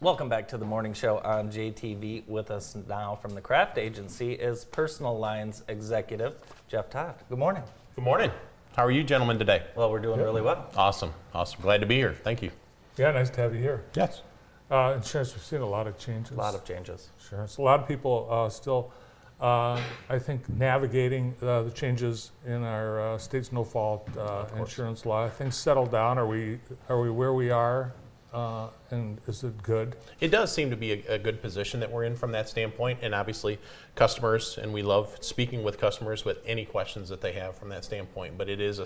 [0.01, 2.29] Welcome back to the morning show on JTV.
[2.29, 6.37] With us now from the Craft Agency is Personal Lines Executive
[6.69, 7.17] Jeff Todd.
[7.29, 7.65] Good morning.
[7.97, 8.31] Good morning.
[8.77, 9.65] How are you gentlemen today?
[9.75, 10.71] Well, we're doing really well.
[10.77, 11.13] Awesome.
[11.35, 11.61] Awesome.
[11.63, 12.15] Glad to be here.
[12.15, 12.53] Thank you.
[12.97, 13.83] Yeah, nice to have you here.
[13.95, 14.23] Yes.
[14.71, 16.31] Uh, insurance, we've seen a lot of changes.
[16.31, 17.09] A lot of changes.
[17.19, 17.57] insurance.
[17.57, 18.93] A lot of people uh, still,
[19.41, 25.29] uh, I think, navigating uh, the changes in our uh, state's no-fault uh, insurance law.
[25.29, 26.19] Things settled down.
[26.19, 27.95] Are we are we where we are?
[28.33, 29.97] Uh, and is it good?
[30.21, 32.99] It does seem to be a, a good position that we're in from that standpoint,
[33.01, 33.59] and obviously,
[33.95, 37.85] customers, and we love speaking with customers with any questions that they have from that
[37.87, 38.37] standpoint.
[38.37, 38.81] But it is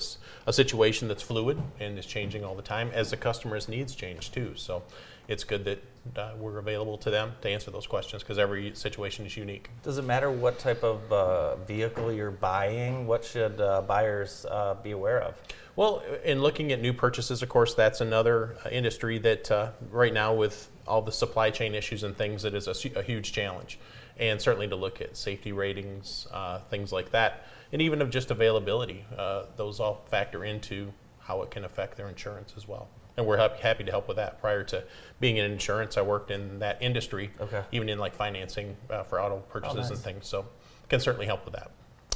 [0.46, 4.30] a situation that's fluid and is changing all the time as the customer's needs change
[4.30, 4.52] too.
[4.54, 4.84] So
[5.26, 5.82] it's good that
[6.16, 9.70] uh, we're available to them to answer those questions because every situation is unique.
[9.82, 13.06] Does it matter what type of uh, vehicle you're buying?
[13.06, 15.34] What should uh, buyers uh, be aware of?
[15.74, 20.12] Well, in looking at new purchases, of course, that's another uh, industry that uh, right
[20.12, 23.78] now, with all the supply chain issues and things, that is a, a huge challenge.
[24.18, 28.30] And certainly to look at safety ratings, uh, things like that, and even of just
[28.30, 32.88] availability, uh, those all factor into how it can affect their insurance as well.
[33.16, 34.40] And we're happy, happy to help with that.
[34.40, 34.84] Prior to
[35.20, 37.62] being in insurance, I worked in that industry, Okay.
[37.72, 40.00] even in like financing uh, for auto purchases and nice.
[40.00, 40.26] things.
[40.26, 40.46] So
[40.88, 41.70] can certainly help with that.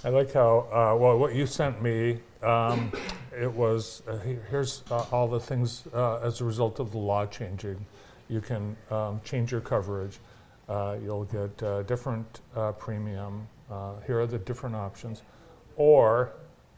[0.05, 2.93] I like how, uh, well, what you sent me, um,
[3.39, 4.19] it was, uh,
[4.51, 7.85] here's uh, all the things uh, as a result of the law changing.
[8.29, 10.19] You can um, change your coverage.
[10.69, 13.47] Uh, You'll get uh, different uh, premium.
[13.71, 15.23] Uh, Here are the different options.
[15.77, 16.33] Or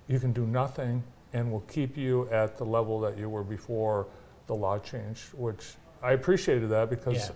[0.06, 4.06] you can do nothing and we'll keep you at the level that you were before
[4.46, 7.30] the law changed, which I appreciated that because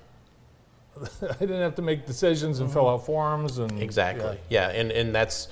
[1.23, 3.81] I didn't have to make decisions and fill out forms and.
[3.83, 4.39] Exactly.
[4.49, 5.49] Yeah, and, and that's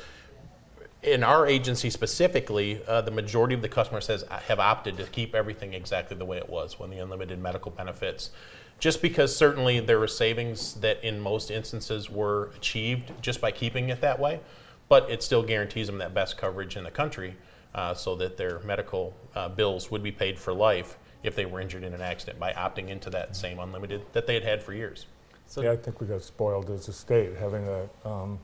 [1.03, 2.83] in our agency specifically.
[2.87, 6.39] Uh, the majority of the customers has have opted to keep everything exactly the way
[6.39, 8.31] it was when the unlimited medical benefits.
[8.79, 13.91] Just because certainly there were savings that in most instances were achieved just by keeping
[13.91, 14.41] it that way,
[14.89, 17.37] but it still guarantees them that best coverage in the country,
[17.75, 21.61] uh, so that their medical uh, bills would be paid for life if they were
[21.61, 24.73] injured in an accident by opting into that same unlimited that they had had for
[24.73, 25.07] years.
[25.47, 28.39] So, Yeah, I think we got spoiled as a state having a um,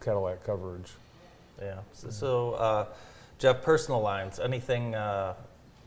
[0.00, 0.90] Cadillac coverage.
[1.60, 1.80] Yeah.
[1.92, 2.86] So, so uh,
[3.38, 5.34] Jeff, personal lines, anything uh,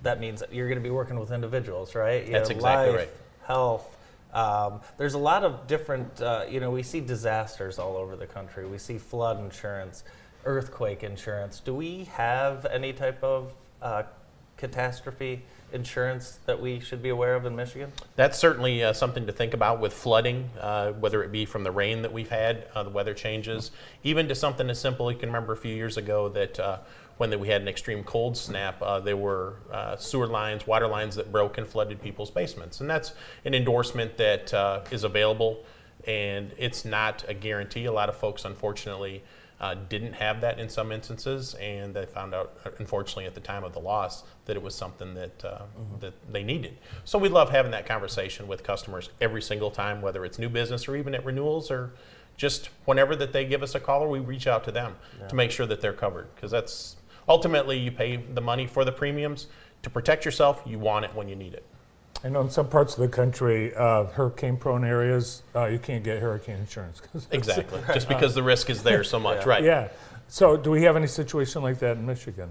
[0.04, 2.26] that means that you're going to be working with individuals, right?
[2.26, 3.10] You That's know, exactly life, right.
[3.46, 3.98] Health.
[4.34, 8.28] Um, there's a lot of different, uh, you know, we see disasters all over the
[8.28, 8.68] country.
[8.68, 10.04] We see flood insurance,
[10.46, 11.60] earthquake insurance.
[11.60, 14.04] Do we have any type of uh,
[14.58, 17.92] catastrophe insurance that we should be aware of in Michigan?
[18.16, 21.72] That's certainly uh, something to think about with flooding, uh, whether it be from the
[21.72, 23.72] rain that we've had, uh, the weather changes,
[24.04, 25.12] even to something as simple.
[25.12, 26.80] You can remember a few years ago that uh,
[27.18, 31.16] when we had an extreme cold snap, uh, there were uh, sewer lines, water lines
[31.16, 33.14] that broke and flooded people's basements, and that's
[33.46, 34.54] an endorsement that
[34.92, 35.64] is available,
[36.08, 37.86] and it's not a guarantee.
[37.86, 39.22] A lot of folks, unfortunately.
[39.60, 43.42] Uh, didn't have that in some instances, and they found out, uh, unfortunately, at the
[43.42, 45.64] time of the loss, that it was something that uh,
[46.00, 46.78] that they needed.
[47.04, 50.88] So we love having that conversation with customers every single time, whether it's new business
[50.88, 51.94] or even at renewals or
[52.38, 54.96] just whenever that they give us a call or we reach out to them
[55.28, 56.34] to make sure that they're covered.
[56.36, 56.96] Because that's
[57.28, 59.48] ultimately you pay the money for the premiums
[59.84, 60.64] to protect yourself.
[60.66, 61.66] You want it when you need it.
[62.24, 66.20] I know in some parts of the country, uh, hurricane-prone areas, uh, you can't get
[66.20, 67.02] hurricane insurance.
[67.32, 67.80] Exactly.
[67.94, 69.64] just because the risk is there so much, right?
[69.64, 69.88] Yeah.
[70.28, 72.50] So do we have any situation like that in Michigan?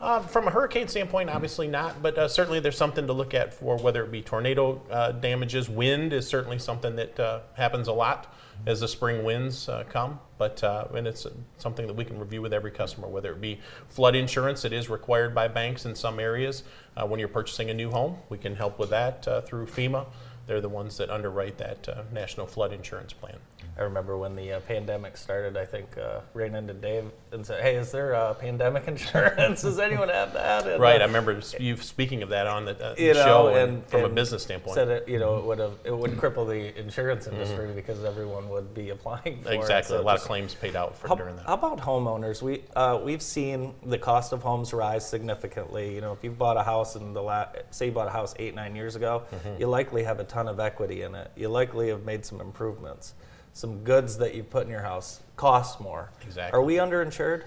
[0.00, 3.52] Uh, from a hurricane standpoint, obviously not, but uh, certainly there's something to look at
[3.52, 5.68] for whether it be tornado uh, damages.
[5.68, 8.34] Wind is certainly something that uh, happens a lot
[8.66, 11.26] as the spring winds uh, come, but uh, and it's
[11.58, 14.64] something that we can review with every customer, whether it be flood insurance.
[14.64, 16.62] It is required by banks in some areas.
[16.96, 20.06] Uh, when you're purchasing a new home, we can help with that uh, through FEMA.
[20.46, 23.38] They're the ones that underwrite that uh, national flood insurance plan.
[23.80, 27.62] I remember when the uh, pandemic started, I think uh, ran into Dave and said,
[27.62, 29.62] "Hey, is there uh, pandemic insurance?
[29.62, 32.72] Does anyone have that?" And, Right, uh, I remember you speaking of that on the,
[32.90, 34.74] uh, you know, show and, and from a business standpoint.
[34.74, 38.50] said it, you know, it would have it would cripple the insurance industry because everyone
[38.50, 39.36] would be applying for it.
[39.44, 39.52] Mm-hmm.
[39.62, 41.46] Exactly, So a lot of claims paid out for How, during that.
[41.46, 42.42] how about homeowners?
[42.42, 45.94] We uh, we've seen the cost of homes rise significantly.
[45.94, 48.34] You know, if you bought a house in the la- say you bought a house
[48.38, 49.60] eight nine years ago, Mm-hmm.
[49.60, 51.30] you likely have a ton of equity in it.
[51.34, 53.14] You likely have made some improvements.
[53.52, 56.10] Some goods that you put in your house cost more.
[56.22, 56.56] Exactly.
[56.56, 57.44] Are we underinsured?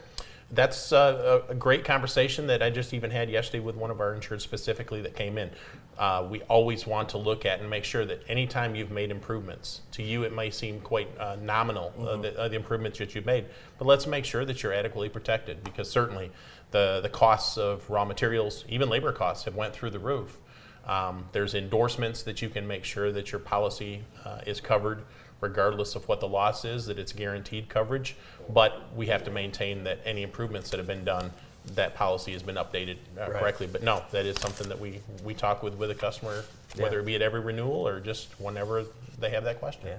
[0.52, 4.00] That's uh, a, a great conversation that I just even had yesterday with one of
[4.00, 5.50] our insureds specifically that came in.
[5.98, 9.82] Uh, we always want to look at and make sure that anytime you've made improvements,
[9.92, 13.26] to you it may seem quite uh, nominal, uh, the, uh, the improvements that you've
[13.26, 13.46] made,
[13.80, 16.32] but let's make sure that you're adequately protected because certainly
[16.72, 20.38] the, the costs of raw materials, even labor costs, have went through the roof.
[20.86, 25.04] Um, there's endorsements that you can make sure that your policy uh, is covered
[25.44, 28.16] regardless of what the loss is, that it's guaranteed coverage.
[28.50, 31.32] But we have to maintain that any improvements that have been done,
[31.76, 33.32] that policy has been updated uh, Right.
[33.34, 33.68] correctly.
[33.68, 36.44] But no, that is something that we, we talk with, with a customer,
[36.78, 37.02] whether Yeah.
[37.04, 38.86] it be at every renewal or just whenever
[39.20, 39.88] they have that question.
[39.88, 39.98] Yeah.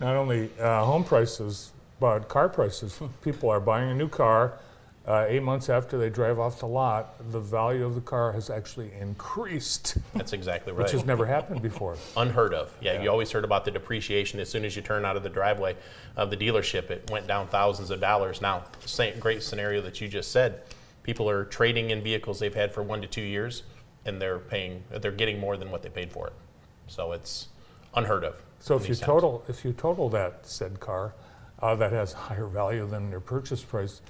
[0.00, 1.70] Not only uh, home prices,
[2.00, 2.98] but car prices.
[3.22, 4.54] People are buying a new car.
[5.08, 8.50] Uh, eight months after they drive off the lot, the value of the car has
[8.50, 10.82] actually increased, That's exactly right.
[10.82, 11.96] which has never happened before.
[12.18, 12.74] unheard of.
[12.82, 15.30] Yeah, you always heard about the depreciation as soon as you turn out of the
[15.30, 15.76] driveway
[16.14, 16.90] of the dealership.
[16.90, 18.42] It went down thousands of dollars.
[18.42, 20.60] Now, same great scenario that you just said.
[21.04, 23.62] People are trading in vehicles they've had for one to two years,
[24.04, 26.34] and they're paying, they're getting more than what they paid for it.
[26.86, 27.48] So it's
[27.94, 28.42] unheard of.
[28.60, 29.00] So if you times.
[29.00, 31.14] total, if you total that said car,
[31.60, 34.02] uh, that has higher value than your purchase price,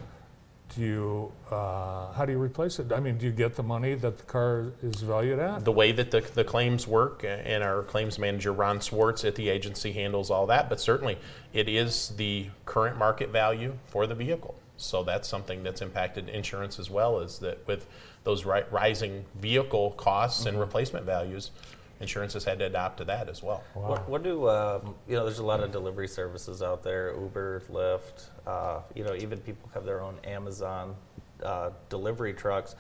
[0.75, 2.93] do you, uh, how do you replace it?
[2.93, 5.65] I mean, do you get the money that the car is valued at?
[5.65, 9.49] the way that the, the claims work, and our claims manager Ron Swartz at the
[9.49, 11.19] agency handles all that, but certainly
[11.53, 14.55] it is the current market value for the vehicle.
[14.77, 17.87] So that's something that's impacted insurance as well, is that with
[18.25, 21.51] those ri- rising vehicle costs and replacement values,
[22.01, 23.63] insurance has had to adapt to that as well.
[23.75, 25.25] What, what do um, you know?
[25.25, 28.29] There's a lot of delivery services out there: Uber, Lyft.
[28.47, 30.95] Uh, you know, even people have their own Amazon
[31.43, 32.75] uh, delivery trucks.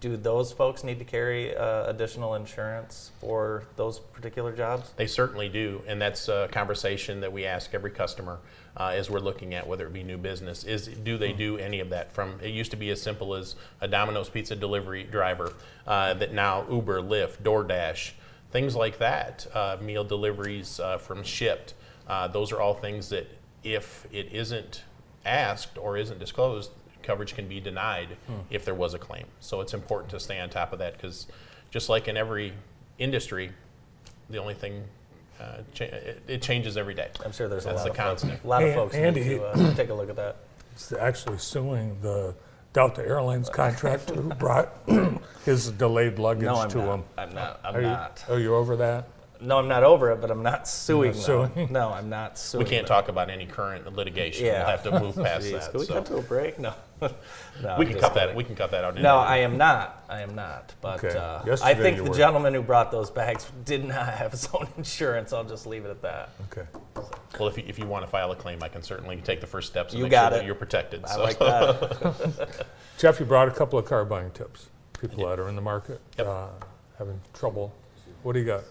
[0.00, 4.92] Do those folks need to carry uh, additional insurance for those particular jobs?
[4.94, 8.38] They certainly do, and that's a conversation that we ask every customer
[8.76, 10.62] uh, as we're looking at whether it be new business.
[10.62, 12.12] Is do they do any of that?
[12.12, 15.52] From it used to be as simple as a Domino's pizza delivery driver,
[15.84, 18.12] uh, that now Uber, Lyft, DoorDash,
[18.50, 21.74] things like that, uh, meal deliveries uh, from Shipt.
[22.06, 23.28] Uh, those are all things that
[23.62, 24.82] if it isn't
[25.26, 26.70] asked or isn't disclosed,
[27.02, 28.16] coverage can be denied
[28.50, 29.24] if there was a claim.
[29.40, 31.26] So it's important to stay on top of that because
[31.70, 32.52] just like in every
[32.98, 33.50] industry,
[34.30, 34.84] the only thing
[35.40, 37.08] uh, cha- it, it changes every day.
[37.24, 39.44] I'm sure there's a lot the of folks, a lot of folks Andy- need to
[39.44, 40.36] uh, take a look at that.
[40.72, 42.34] It's actually suing the
[42.72, 44.72] Delta Airlines contractor who brought
[45.44, 46.94] his delayed luggage No, I'm to not.
[46.98, 47.04] him.
[47.16, 47.60] I'm not.
[47.64, 48.24] I'm Are you, not.
[48.28, 49.04] are you over that?
[49.40, 51.52] No, I'm not over it, but I'm not suing not them.
[51.54, 51.72] suing?
[51.72, 52.64] No, I'm not suing.
[52.64, 52.96] We can't them.
[52.96, 54.46] talk about any current litigation.
[54.46, 54.58] Yeah.
[54.60, 55.70] We'll have to move past Jeez, that.
[55.70, 55.94] Can we so.
[55.94, 56.58] cut to a break?
[56.58, 56.74] No.
[57.00, 57.08] no
[57.62, 58.34] we I'm can just cut that.
[58.34, 58.96] We can cut that out.
[59.00, 59.16] No.
[59.18, 60.04] I am not.
[60.08, 60.74] I am not.
[60.80, 61.16] But Okay.
[61.16, 62.14] uh, I think the were.
[62.14, 65.32] gentleman who brought those bags did not have his own insurance.
[65.32, 66.30] I'll just leave it at that.
[66.50, 66.66] Okay.
[67.38, 69.46] Well, if you, if you want to file a claim, I can certainly take the
[69.46, 70.40] first steps and You make got sure it.
[70.40, 71.04] that you're protected.
[71.04, 71.22] I so.
[71.22, 72.66] like that.
[72.98, 74.68] Jeff, you brought a couple of car buying tips.
[75.00, 76.26] people that are in the market Yep.
[76.26, 76.46] uh,
[76.98, 77.72] having trouble.
[78.24, 78.64] What do you got?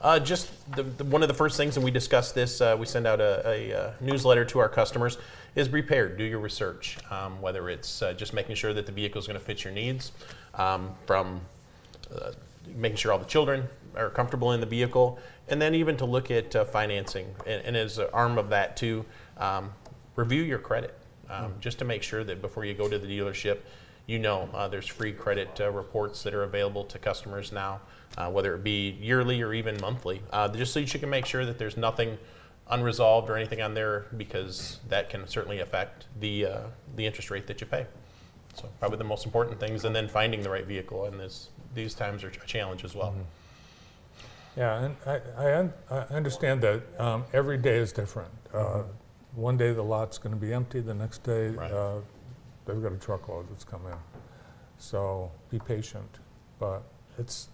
[0.00, 2.86] Uh, just the, the, one of the first things, and we discuss this, uh, we
[2.86, 5.18] send out a, a, uh newsletter to our customers,
[5.54, 6.96] is be prepared, do your research.
[7.10, 9.74] Um, whether it's uh, just making sure that the vehicle is going to fit your
[9.74, 10.12] needs,
[10.54, 11.42] um, from
[12.14, 12.32] uh,
[12.76, 16.30] making sure all the children are comfortable in the vehicle, and then even to look
[16.30, 17.26] at uh, financing.
[17.46, 19.04] And, and as an arm of that, too,
[19.36, 19.70] um,
[20.16, 20.96] review your credit,
[21.28, 23.58] um, just to make sure that before you go to the dealership,
[24.06, 27.80] you know uh, there's free credit uh, reports that are available to customers now,
[28.16, 31.44] uh, whether it be yearly or even monthly, uh, just so you can make sure
[31.44, 32.18] that there's nothing
[32.70, 36.60] unresolved or anything on there because that can certainly affect the uh,
[36.96, 37.86] the interest rate that you pay.
[38.54, 41.94] So probably the most important things, and then finding the right vehicle in this these
[41.94, 43.14] times are a challenge as well.
[44.56, 48.30] Yeah, and I, I, un- I understand that um, every day is different.
[48.52, 48.82] Uh,
[49.36, 51.70] one day the lot's going to be empty, the next day Right.
[51.70, 52.00] uh,
[52.66, 53.94] they've got a truckload that's come in.
[54.78, 56.18] So be patient.
[56.58, 56.82] But
[57.16, 57.48] it's,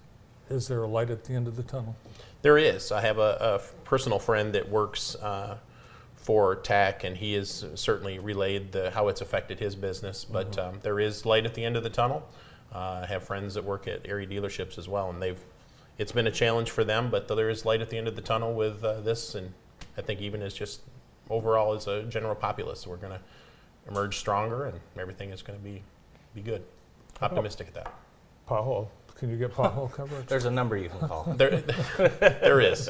[0.51, 1.97] is there a light at the end of the tunnel?
[2.43, 2.93] There is.
[2.93, 5.57] I have a personal friend that works uh,
[6.15, 10.25] for TAC, and he has certainly relayed the, how it's affected his business.
[10.25, 12.29] But um, there is light at the end of the tunnel.
[12.75, 15.41] Uh, I have friends that work at area dealerships as well, and they've.
[15.99, 18.23] It's been a challenge for them, but there is light at the end of the
[18.23, 19.55] tunnel with uh, this, and
[19.97, 20.83] I think even as just
[21.31, 23.21] overall as a general populace, we're going to
[23.89, 25.83] emerge stronger, and everything is going to be
[26.35, 26.63] be good.
[27.23, 27.95] Optimistic at that.
[28.49, 28.89] Pothole,
[29.19, 30.27] can you get pothole coverage?
[30.27, 31.25] There's a number you can call.
[31.37, 32.89] There, there is,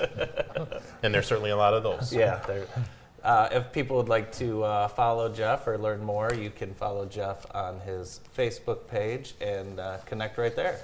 [1.02, 2.12] and there's certainly a lot of those.
[2.12, 2.40] yeah.
[2.46, 2.66] there-
[3.24, 7.04] Uh, if people would like to uh, follow Jeff or learn more, you can follow
[7.06, 10.78] Jeff on his Facebook page and uh, connect right there.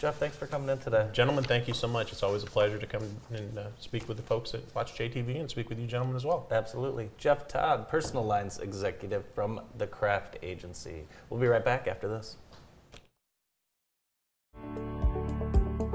[0.00, 1.06] Jeff, thanks for coming in today.
[1.12, 2.10] Gentlemen, thank you so much.
[2.12, 5.38] It's always a pleasure to come and uh, speak with the folks that watch JTV
[5.40, 6.48] and speak with you gentlemen as well.
[6.50, 7.10] Absolutely.
[7.16, 11.04] Jeff Todd, Personal Lines Executive from the Craft Agency.
[11.30, 12.36] We'll be right back after this.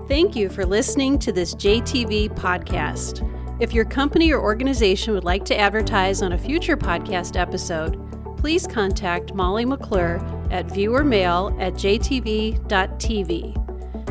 [0.08, 3.30] Thank you for listening to this JTV podcast.
[3.62, 7.98] If your company or organization would like to advertise on a future podcast episode,
[8.38, 10.18] please contact Molly McClure
[10.52, 12.60] at viewermail at jtv.tv.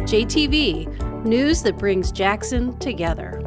[0.09, 3.39] JTV, news that brings Jackson together.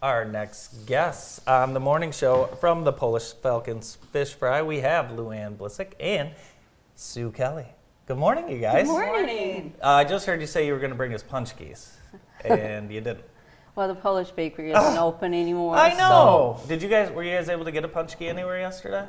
[0.00, 5.06] Our next guests on the morning show from the Polish Falcons Fish Fry, we have
[5.12, 6.30] Luann Blisick and
[7.02, 7.66] Sue Kelly.
[8.06, 8.86] Good morning, you guys.
[8.86, 9.74] Good morning.
[9.82, 11.90] Uh, I just heard you say you were going to bring us paczkis,
[12.44, 13.24] and you didn't.
[13.74, 15.74] Well, the Polish bakery isn't open anymore.
[15.74, 16.60] I so know.
[16.68, 17.10] Did you guys?
[17.10, 19.04] Were you guys able to get a paczki anywhere yesterday?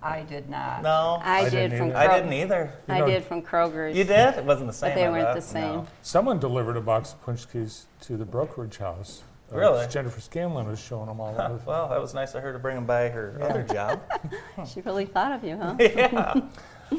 [0.00, 0.82] I did not.
[0.82, 1.96] No, I, I did from either.
[1.96, 2.72] I didn't either.
[2.88, 3.96] I know- did from Kroger's.
[3.96, 4.34] You did?
[4.36, 4.90] It wasn't the same.
[4.90, 5.34] But they I weren't bet.
[5.34, 5.74] the same.
[5.74, 5.86] No.
[6.02, 9.22] Someone delivered a box of paczkis to the brokerage house.
[9.52, 9.86] Uh, Really?
[9.88, 11.60] Jennifer Scanlon was showing them all over.
[11.66, 14.00] Well, that was nice of her to bring them by her other job.
[14.66, 15.74] She really thought of you, huh?
[15.80, 16.34] yeah.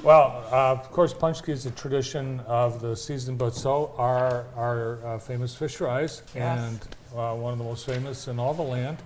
[0.03, 4.99] Well, uh, of course, paczki is a tradition of the season, but so are our
[5.05, 6.59] uh, famous fish fries, Yes.
[6.59, 6.79] and
[7.17, 8.97] uh, one of the most famous in all the land,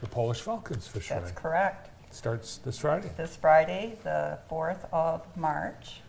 [0.00, 1.40] the Polish Falcons fish That's fry.
[1.40, 1.90] correct.
[2.14, 3.10] Starts this Friday.
[3.16, 6.00] This Friday, the 4th of March,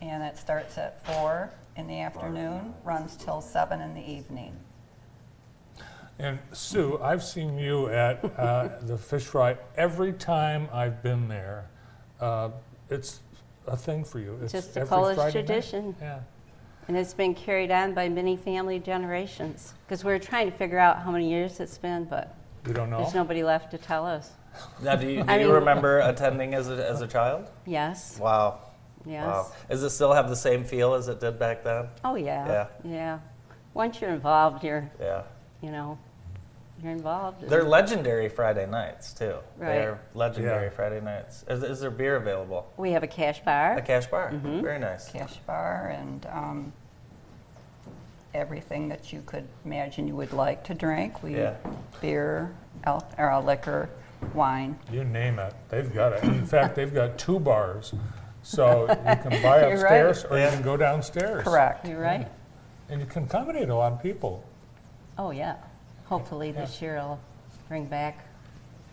[0.00, 4.56] and it starts at 4 in the afternoon, runs till 7 in the evening.
[6.18, 11.66] And Sue, I've seen you at uh, the fish fry every time I've been there.
[12.20, 12.50] Uh,
[12.90, 13.20] it's
[13.70, 14.38] a thing for you.
[14.42, 15.46] It's Just a every Polish Friday night.
[15.46, 15.96] tradition.
[16.00, 16.20] Yeah.
[16.88, 19.74] And it's been carried on by many family generations.
[19.86, 22.34] Because we're trying to figure out how many years it's been, but
[22.66, 22.98] We don't know?
[22.98, 24.32] there's nobody left to tell us.
[24.82, 27.46] Now, do you, do I you mean- remember attending as a, as a child?
[27.64, 28.58] Yes, Wow.
[29.06, 29.24] yes.
[29.24, 29.52] Wow.
[29.68, 31.86] Does it still have the same feel as it did back then?
[32.04, 32.46] Oh, yeah.
[32.46, 32.66] Yeah.
[32.92, 33.18] Yeah.
[33.72, 35.22] Once you're involved, you're, Yeah.
[35.62, 35.96] you know,
[36.82, 37.48] you're involved.
[37.48, 39.34] They're legendary Friday nights too.
[39.56, 39.68] Right.
[39.74, 40.70] They're legendary Yeah.
[40.70, 41.44] Friday nights.
[41.48, 42.66] Is, is there beer available?
[42.76, 43.76] we have a cash bar.
[43.76, 44.30] A cash bar.
[44.32, 44.60] Mm-hmm.
[44.62, 45.10] Very nice.
[45.10, 46.72] Cash bar and um,
[48.34, 51.22] everything that you could imagine you would like to drink.
[51.22, 51.56] We Yeah.
[52.00, 52.54] beer,
[52.84, 53.90] al- or uh, liquor,
[54.34, 54.78] wine.
[54.92, 56.22] You name it, they've got it.
[56.24, 57.92] In fact, they've got two bars.
[58.42, 60.00] So you can buy You're right.
[60.06, 61.44] upstairs or you can go downstairs.
[61.44, 61.86] Correct.
[61.86, 62.28] You're right.
[62.88, 64.44] And you can accommodate a lot of people.
[65.18, 65.56] Oh, yeah.
[66.10, 67.20] Hopefully this year I'll
[67.68, 68.26] bring back.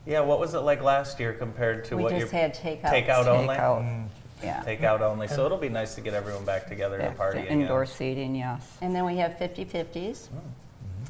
[0.06, 0.20] Yeah.
[0.22, 2.84] What was it like last year compared to We what just you had takeout.
[2.84, 3.56] takeout only?
[3.56, 4.08] Takeout,
[4.44, 4.64] yeah.
[4.64, 5.28] Takeout only.
[5.28, 7.62] So it'll be nice to get everyone back together Yeah, and party the again.
[7.62, 8.78] Indoor seating, yes.
[8.82, 10.28] And then we have 50-50s.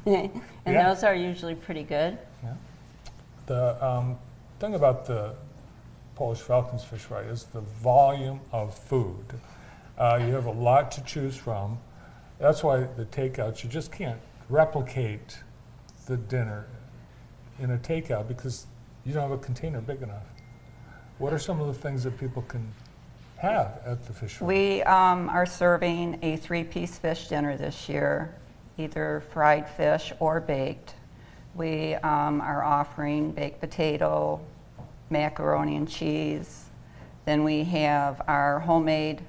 [0.06, 0.10] Oh.
[0.10, 0.88] and Yeah.
[0.92, 2.18] those are usually pretty good.
[3.44, 4.18] The um,
[4.60, 5.34] thing about the
[6.16, 9.24] Polish Falcons fish fry is the volume of food.
[9.98, 11.78] Uh, you have a lot to choose from.
[12.38, 15.38] That's why the takeouts, you just can't replicate
[16.08, 16.66] the dinner
[17.60, 18.66] in a takeout because
[19.04, 20.24] you don't have a container big enough.
[21.18, 22.72] What are some of the things that people can
[23.36, 24.40] have at the fish?
[24.40, 28.34] We um, are serving a three-piece fish dinner this year,
[28.78, 30.94] either fried fish or baked.
[31.54, 34.40] We um, are offering baked potato,
[35.10, 36.64] macaroni and cheese.
[37.26, 39.20] Then we have our homemade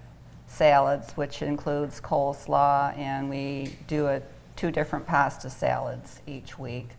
[0.47, 4.21] salads, which includes coleslaw, and we do a,
[4.59, 6.89] two different pasta salads each week.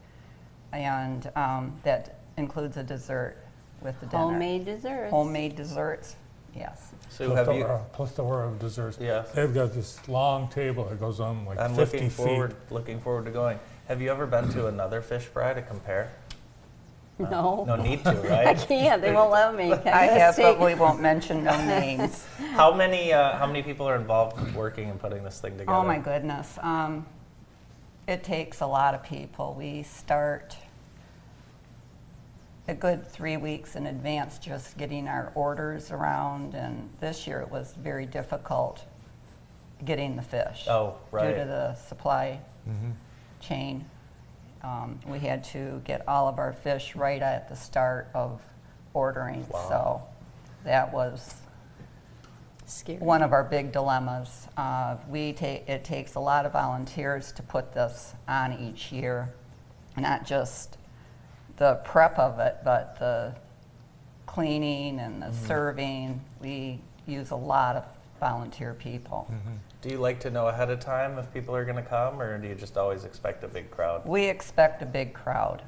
[0.72, 3.36] And um, that includes a dessert
[3.82, 4.22] with the dinner.
[4.22, 5.10] Homemade desserts.
[5.10, 6.16] Homemade desserts,
[6.56, 6.92] yes.
[7.10, 7.64] Sue, have you?
[7.64, 8.98] Plethora- Plethora of desserts.
[8.98, 9.24] Yeah.
[9.34, 12.26] They've got this long table that goes on like I'm 50 looking feet.
[12.26, 13.58] forward, looking forward to going.
[13.88, 16.12] Have you ever been to another fish fry to compare?
[17.18, 17.64] No.
[17.66, 18.46] No need to, right?
[18.46, 19.02] I can't.
[19.02, 19.72] They won't let me.
[19.72, 22.24] I have, but we won't mention no names.
[22.52, 25.72] how many uh, how many people are involved working and putting this thing together?
[25.72, 26.58] Oh my goodness.
[26.62, 27.04] Um,
[28.10, 29.54] it takes a lot of people.
[29.56, 30.56] We start
[32.66, 37.50] a good three weeks in advance just getting our orders around, and this year it
[37.50, 38.84] was very difficult
[39.84, 40.66] getting the fish.
[40.68, 41.30] Oh, right.
[41.30, 42.40] Due to the supply
[43.40, 43.84] chain.
[44.62, 48.42] Um, we had to get all of our fish right at the start of
[48.92, 49.68] ordering, Wow.
[49.68, 50.02] so
[50.64, 51.34] that was
[52.70, 52.98] Scary.
[52.98, 54.46] one of our big dilemmas.
[54.56, 59.32] Uh, we take, it takes a lot of volunteers to put this on each year,
[59.96, 60.78] not just
[61.56, 63.34] the prep of it, but the
[64.26, 65.46] cleaning and the Mm-hmm.
[65.46, 66.20] serving.
[66.40, 67.84] We use a lot of
[68.20, 69.26] volunteer people.
[69.30, 69.56] Mm-hmm.
[69.82, 72.38] Do you like to know ahead of time if people are going to come, or
[72.38, 74.06] do you just always expect a big crowd?
[74.06, 75.62] We expect a big crowd.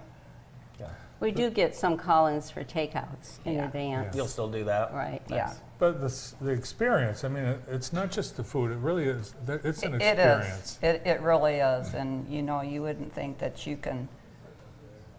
[0.78, 0.88] Yeah.
[1.20, 3.64] We do get some call-ins for takeouts in Yeah.
[3.66, 4.14] advance.
[4.14, 5.22] You'll still do that, Right.
[5.28, 5.52] Yeah.
[5.82, 9.34] But the, the experience, I mean, it- it's not just the food, it really is,
[9.48, 10.76] it's an It experience.
[10.76, 10.78] is.
[10.80, 11.92] It, it really is.
[11.94, 14.08] And, you know, you wouldn't think that you can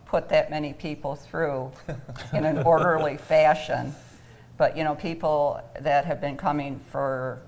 [0.05, 1.69] put that many people through
[2.33, 3.93] in an orderly fashion.
[4.55, 7.41] But, you know, people that have been coming for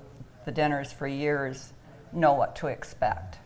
[0.43, 1.72] the dinners for years
[2.11, 3.38] know what to expect.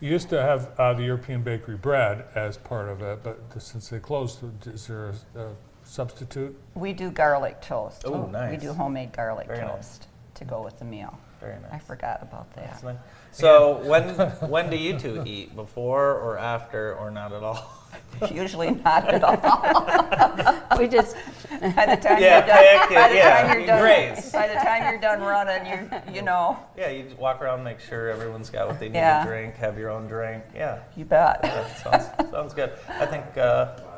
[0.00, 3.88] You used to have uh, the European bakery bread as part of it, but since
[3.90, 5.48] they closed, is there a, a
[5.92, 6.56] substitute?
[6.74, 8.04] We do garlic toast.
[8.06, 8.60] Ooh, We nice.
[8.60, 9.70] do homemade garlic Very nice.
[9.98, 11.18] toast to go with the meal.
[11.40, 11.72] Very nice.
[11.72, 12.70] I forgot about that.
[12.70, 12.96] That's nice.
[13.32, 14.04] So when
[14.50, 15.54] when do you two eat?
[15.54, 17.70] Before or after, or not at all?
[18.32, 20.58] Usually not at all.
[20.78, 21.14] We just,
[21.60, 24.32] By the time Yeah, you're done, pick it, by the yeah, time you're done, graze.
[24.32, 27.78] by the time you're done running, you you know, Yeah, you just walk around, make
[27.78, 29.22] sure everyone's got what they need Yeah.
[29.22, 30.42] to drink, have your own drink.
[30.54, 31.42] Yeah, you bet.
[31.42, 32.72] that sounds, sounds good.
[32.88, 33.91] I think uh, I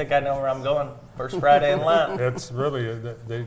[0.00, 0.88] think I know where I'm going.
[1.16, 2.18] First Friday in Lent.
[2.30, 2.98] It's really,
[3.28, 3.44] they,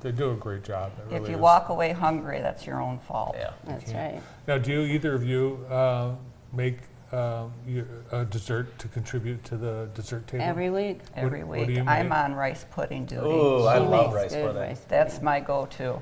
[0.00, 0.92] they do a great job.
[0.98, 1.42] It If really you is.
[1.42, 3.36] walk away hungry, that's your own fault.
[3.38, 3.52] Yeah.
[3.66, 4.22] that's right.
[4.48, 6.12] Now, do you, either of you uh,
[6.54, 6.78] make
[7.12, 10.42] uh, you- a dessert to contribute to the dessert table?
[10.44, 11.00] Every week.
[11.16, 12.18] Every What- what do week, you I'm make?
[12.18, 13.26] on rice pudding duty.
[13.26, 14.62] Ooh, I She love makes rice good pudding.
[14.62, 16.00] rice That's my go-to.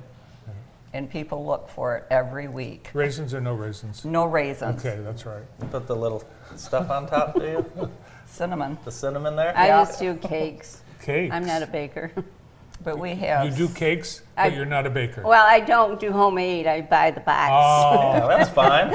[0.95, 2.89] And people look for it every week.
[2.95, 4.05] Raisins or no raisins?
[4.07, 5.43] No raisins, Okay, that's right.
[5.71, 6.23] Put the little
[6.57, 7.91] stuff on top, do you?
[8.43, 9.53] cinnamon, The cinnamon there.
[9.57, 9.85] I Yeah.
[9.85, 10.81] just do cakes.
[11.03, 11.35] Cakes.
[11.35, 12.13] I'm not a baker.
[12.85, 13.45] but we have.
[13.47, 15.23] You do cakes, I- but you're not a baker.
[15.23, 16.67] Well, I don't do homemade.
[16.67, 17.51] I buy the box.
[17.53, 18.89] Oh, Yeah, that's fine.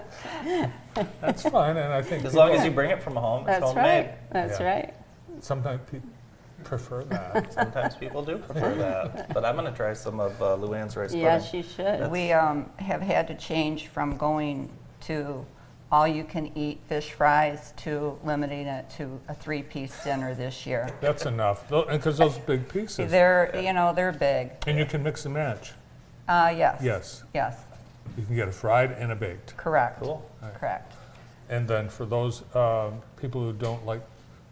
[1.20, 3.64] that's fine, and I think As long as you bring it from home, it's That's
[3.64, 4.06] homemade.
[4.06, 4.30] right.
[4.32, 4.66] That's Yeah.
[4.74, 4.94] right.
[5.40, 6.08] sometimes people
[6.64, 7.52] prefer that.
[7.52, 9.32] Sometimes people do prefer that.
[9.34, 11.22] But I'm going to try some of uh, Luann's rice pudding.
[11.22, 12.10] Yes, you should.
[12.10, 14.70] We um, have had to change from going
[15.08, 15.44] to
[15.92, 20.88] all-you-can-eat fish fries to limiting it to a three-piece dinner this year.
[21.02, 24.52] That's enough, because those big pieces, They're, you know, they're big.
[24.66, 25.72] and you can mix and match.
[26.26, 26.80] Uh, yes.
[26.82, 27.58] Yes, Yes,
[28.16, 29.54] you can get a fried and a baked.
[29.58, 30.00] correct.
[30.02, 30.28] Cool.
[30.54, 30.94] Correct.
[31.50, 34.00] And then for those um, people who don't like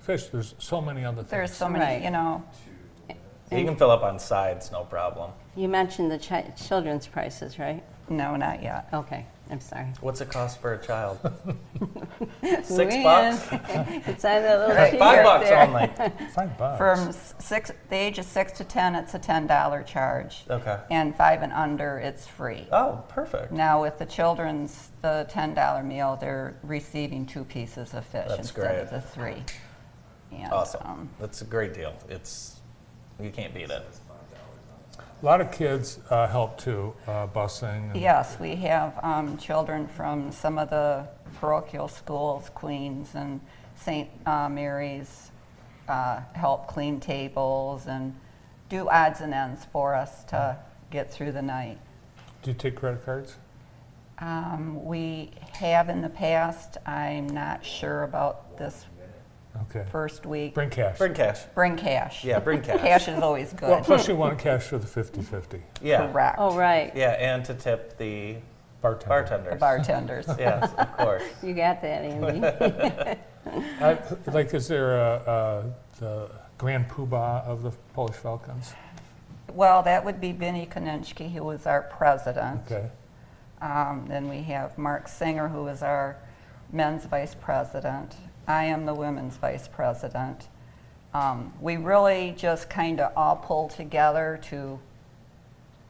[0.01, 1.31] fish, there's so many other things.
[1.31, 2.03] There's so many, Right.
[2.03, 2.45] you know,
[3.51, 5.31] You can fill up on sides, no problem.
[5.57, 7.83] You mentioned the chi- children's prices, right?
[8.09, 8.89] no, not yet.
[8.93, 9.87] Okay, I'm sorry.
[10.01, 11.19] What's it cost for a child?
[12.43, 13.49] Six Luann, bucks?
[14.09, 15.61] It's on that little Right, sheet Five right bucks there.
[15.63, 16.27] only.
[16.35, 16.79] Five bucks.
[16.79, 20.43] From s- six, the age of six to 10, it's a $10 charge.
[20.51, 20.77] Okay.
[20.91, 22.67] And five and under, it's free.
[22.73, 23.53] Oh, perfect.
[23.53, 28.81] Now, with the children's, the $10 meal, they're receiving two pieces of fish That's instead
[28.81, 29.01] of great.
[29.01, 29.45] the three.
[30.37, 30.83] And, Awesome.
[30.85, 31.95] um, That's a great deal.
[32.09, 32.57] It's
[33.23, 33.87] you can't beat it.
[35.23, 37.91] A lot of kids uh, help too, uh, busing.
[37.93, 41.07] and- Yes, we have um, children from some of the
[41.41, 43.41] parochial schools, Queens and
[43.77, 44.09] St.
[44.25, 45.31] uh, Mary's,
[45.89, 48.15] uh, help clean tables and
[48.71, 50.57] do odds and ends for us to
[50.91, 51.79] get through the night.
[52.43, 53.37] Do you take credit cards?
[54.21, 56.79] Um, we have in the past.
[56.87, 58.87] I'm not sure about this
[59.63, 59.85] Okay.
[59.91, 60.55] first week.
[60.55, 60.99] Bring cash.
[60.99, 61.41] Bring cash.
[61.55, 62.25] Bring cash.
[62.25, 62.81] Yeah, bring cash.
[62.81, 63.85] Cash is always Well, good.
[63.85, 66.11] plus you want cash for the 50-50 Yeah.
[66.11, 66.37] Correct.
[66.39, 66.93] Oh, right.
[66.95, 68.37] Yeah, and to tip the
[68.81, 69.11] bartender.
[69.11, 69.53] bartenders.
[69.53, 70.27] The bartenders.
[70.39, 71.23] yes, of course.
[71.43, 72.47] You got that, Andy.
[73.81, 73.99] I-
[74.31, 78.73] Like, is there a, a- the grand poobah of the Polish Falcons?
[79.53, 82.63] Well, that would be Vinny Koninsky, who is our president.
[82.71, 82.89] Okay.
[83.61, 86.17] Um, Then we have Mark Singer, who is our
[86.73, 88.15] men's vice president.
[88.51, 90.49] I am the women's vice president.
[91.15, 94.79] Um, We really just kind of all pull together to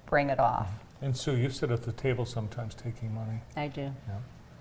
[0.06, 0.68] bring it off.
[1.00, 3.40] And Sue, you sit at the table sometimes taking money.
[3.56, 3.82] I do.
[3.82, 4.14] Yeah.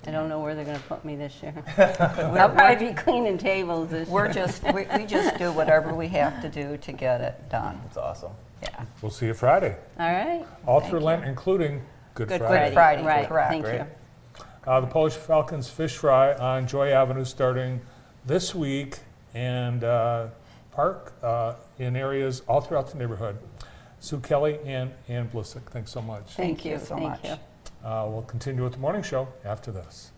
[0.07, 1.53] I don't know where they're going to put me this year.
[1.77, 4.07] I'll probably be cleaning tables this.
[4.07, 7.81] We're just, we we just do whatever we have to do to get it done.
[7.85, 8.31] It's awesome.
[8.63, 8.85] Yeah.
[9.01, 10.45] We'll see you Friday, All right.
[10.65, 11.81] all through Lent, including
[12.13, 12.73] Good Friday, Good Friday.
[12.73, 13.49] Friday, Right, correct.
[13.51, 13.79] thank Great.
[13.81, 13.87] you.
[14.67, 17.81] Uh, the Polish Falcons Fish Fry on Joy Avenue starting
[18.25, 18.99] this week
[19.33, 20.27] and uh,
[20.71, 23.37] park uh, in areas all throughout the neighborhood.
[23.99, 26.33] Sue Kelly and Ann Blissick, thanks so much.
[26.33, 27.23] Thank you so thank much.
[27.23, 27.87] you.
[27.87, 30.11] Uh, we'll continue with the morning show after this.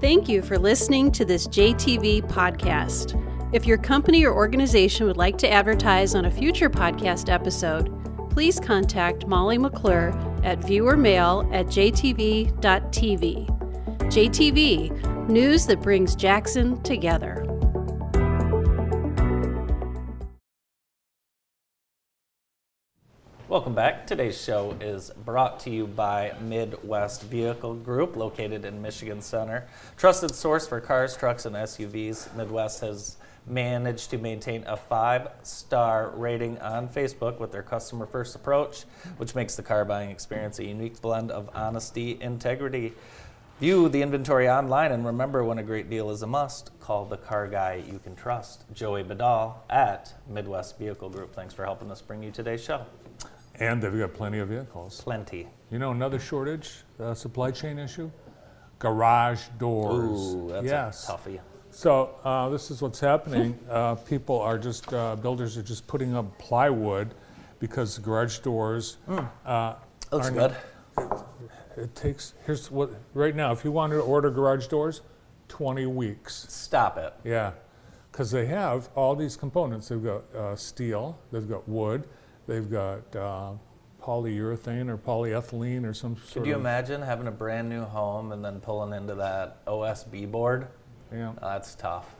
[0.00, 3.16] Thank you for listening to this JTV podcast.
[3.52, 7.92] If your company or organization would like to advertise on a future podcast episode,
[8.30, 10.10] please contact Molly McClure
[10.42, 13.46] at viewermail at jtv.tv.
[14.10, 17.44] JTV, news that brings Jackson together.
[23.50, 24.06] Welcome back.
[24.06, 29.66] Today's show is brought to you by Midwest Vehicle Group, located in Michigan Center.
[29.96, 32.32] Trusted source for cars, trucks, and SUVs.
[32.36, 33.16] Midwest has
[33.50, 38.84] managed to maintain a five star rating on Facebook with their customer first approach,
[39.18, 42.92] which makes the car buying experience a unique blend of honesty, integrity.
[43.58, 47.18] View the inventory online and remember when a great deal is a must, call the
[47.18, 51.34] car guy you can trust, Joey Badal at Midwest Vehicle Group.
[51.34, 52.86] Thanks for helping us bring you today's show.
[53.56, 55.02] And they've got plenty of vehicles.
[55.02, 55.46] Plenty.
[55.70, 58.10] You know, another shortage, uh, supply chain issue?
[58.78, 60.34] Garage doors.
[60.34, 61.08] Ooh, that's yes.
[61.08, 61.40] a toughie.
[61.70, 63.58] So uh, this is what's happening.
[63.70, 67.14] Uh, people are just uh, builders are just putting up plywood
[67.60, 68.96] because the garage doors.
[69.46, 69.74] Uh,
[70.10, 70.56] Looks are good.
[71.76, 73.52] It takes here's what right now.
[73.52, 75.02] If you wanted to order garage doors,
[75.48, 76.46] 20 weeks.
[76.48, 77.14] Stop it.
[77.24, 77.52] Yeah,
[78.10, 79.88] because they have all these components.
[79.88, 82.08] They've got uh, steel, they've got wood,
[82.48, 83.52] they've got uh,
[84.02, 86.60] polyurethane or polyethylene or some sort Could you of.
[86.60, 90.66] imagine having a brand new home and then pulling into that OSB board?
[91.12, 91.30] Yeah.
[91.30, 92.14] Uh, That's tough.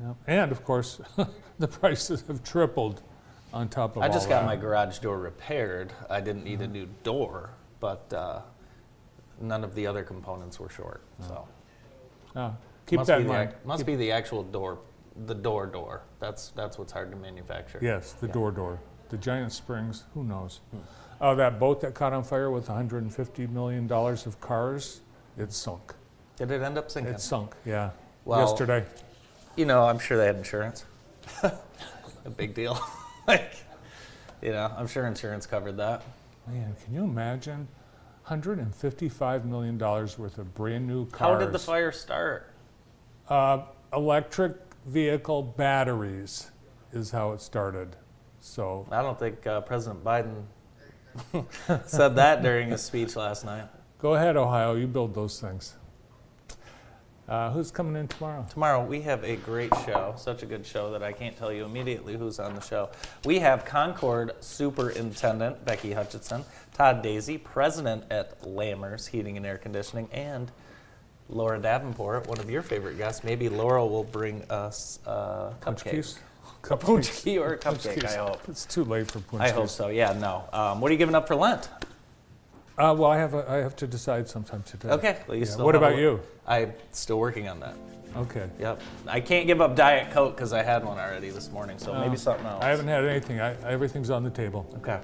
[0.00, 0.12] yeah.
[0.26, 1.00] And of course,
[1.58, 3.02] the prices have tripled
[3.52, 4.46] on top of I just got that.
[4.46, 5.92] my garage door repaired.
[6.08, 7.50] I didn't need a new door,
[7.80, 8.40] but uh,
[9.40, 11.02] none of the other components were short.
[11.20, 11.48] So
[12.36, 12.52] Ah,
[12.86, 13.48] keep must that in the, mind.
[13.50, 14.78] ac- must be the actual door,
[15.26, 16.02] the door door.
[16.20, 17.78] That's that's what's hard to manufacture.
[17.82, 18.32] Yes, the Yeah.
[18.34, 18.78] door door.
[19.08, 20.60] The giant springs, who knows?
[20.70, 20.78] Hmm.
[21.20, 25.00] Uh, that boat that caught on fire with $150 million of cars,
[25.36, 25.92] it sunk.
[26.36, 27.12] Did it end up sinking?
[27.14, 27.90] It sunk, yeah.
[28.24, 28.84] Well- Yesterday.
[29.56, 30.84] you know, I'm sure they had insurance.
[31.42, 32.78] a big deal.
[33.26, 33.52] like,
[34.42, 36.02] you know, I'm sure insurance covered that.
[36.46, 37.68] Man, can you imagine?
[38.28, 41.18] $155 million worth of brand new cars.
[41.40, 42.52] How did the fire start?
[43.28, 43.62] Uh,
[43.92, 44.56] electric
[44.86, 46.50] vehicle batteries
[46.92, 47.96] is how it started.
[48.40, 50.44] So, I don't think uh, President Biden
[51.86, 53.64] said that during his speech last night.
[53.98, 55.74] go ahead, Ohio, you build those things.
[57.30, 58.44] Uh, who's coming in tomorrow?
[58.50, 61.64] Tomorrow we have a great show, such a good show that I can't tell you
[61.64, 62.90] immediately who's on the show.
[63.24, 70.08] We have Concord Superintendent Becky Hutchinson, Todd Daisy, President at Lammers Heating and Air Conditioning,
[70.10, 70.50] and
[71.28, 73.22] Laura Davenport, one of your favorite guests.
[73.22, 76.18] Maybe Laura will bring us a Punch cupcake.
[76.64, 78.04] paczki or a cupcake.
[78.06, 78.40] I hope.
[78.48, 80.48] It's too late for punch I hope so, yeah, no.
[80.52, 81.68] Um, what are you giving up for Lent?
[82.80, 84.88] Uh, well, I have, a, I have to decide sometime today.
[84.88, 85.18] Okay.
[85.28, 85.50] Well, you Yeah.
[85.50, 86.20] still What have a- about you?
[86.46, 87.74] I'm still working on that.
[88.16, 88.48] Okay.
[88.58, 88.80] Yep.
[89.06, 92.12] I can't give up Diet Coke because I had one already this morning, so maybe
[92.12, 92.64] Oh, something else.
[92.64, 93.40] I haven't had anything.
[93.40, 94.66] I, everything's on the table.
[94.78, 94.98] Okay.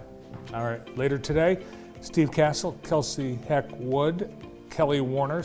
[0.55, 0.97] All right.
[0.97, 1.59] Later today,
[2.01, 4.33] Steve Castle, Kelsey Heck Wood,
[4.71, 5.43] Kelly Warner,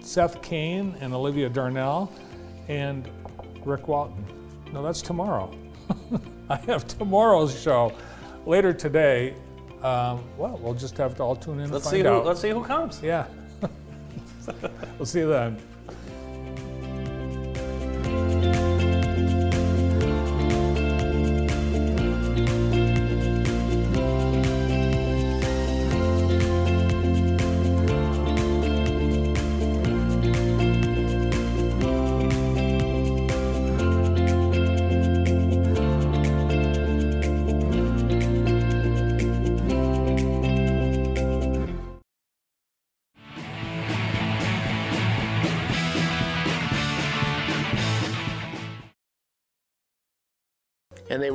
[0.00, 2.12] Seth Kane, and Olivia Darnell,
[2.68, 3.08] and
[3.64, 4.24] Rick Walton.
[4.72, 5.50] No, that's tomorrow.
[6.50, 7.92] I have tomorrow's show.
[8.46, 9.34] Later today,
[9.82, 12.12] um, well, we'll just have to all tune in Let's see find who.
[12.14, 12.26] out.
[12.26, 13.00] Let's see who comes.
[13.02, 13.26] yeah.
[14.98, 15.58] we'll see you then.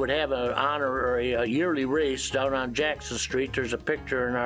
[0.07, 3.51] Would have an honor or a, a yearly race down on Jackson Street.
[3.53, 4.45] There's a picture in our